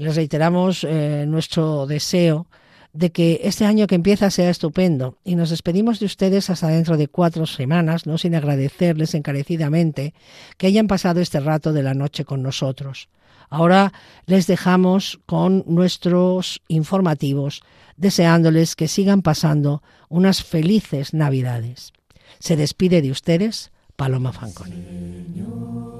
Les 0.00 0.16
reiteramos 0.16 0.82
eh, 0.84 1.26
nuestro 1.28 1.86
deseo 1.86 2.46
de 2.94 3.12
que 3.12 3.42
este 3.44 3.66
año 3.66 3.86
que 3.86 3.94
empieza 3.94 4.30
sea 4.30 4.48
estupendo 4.48 5.18
y 5.24 5.34
nos 5.34 5.50
despedimos 5.50 6.00
de 6.00 6.06
ustedes 6.06 6.48
hasta 6.48 6.68
dentro 6.68 6.96
de 6.96 7.06
cuatro 7.06 7.46
semanas, 7.46 8.06
no 8.06 8.16
sin 8.16 8.34
agradecerles 8.34 9.14
encarecidamente 9.14 10.14
que 10.56 10.68
hayan 10.68 10.86
pasado 10.86 11.20
este 11.20 11.38
rato 11.38 11.74
de 11.74 11.82
la 11.82 11.92
noche 11.92 12.24
con 12.24 12.42
nosotros. 12.42 13.10
Ahora 13.50 13.92
les 14.24 14.46
dejamos 14.46 15.20
con 15.26 15.64
nuestros 15.66 16.62
informativos, 16.68 17.62
deseándoles 17.98 18.76
que 18.76 18.88
sigan 18.88 19.20
pasando 19.20 19.82
unas 20.08 20.42
felices 20.42 21.12
Navidades. 21.12 21.92
Se 22.38 22.56
despide 22.56 23.02
de 23.02 23.10
ustedes 23.10 23.70
Paloma 23.96 24.32
Fanconi. 24.32 25.99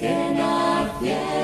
Que 0.00 0.08
nacieron 0.08 1.39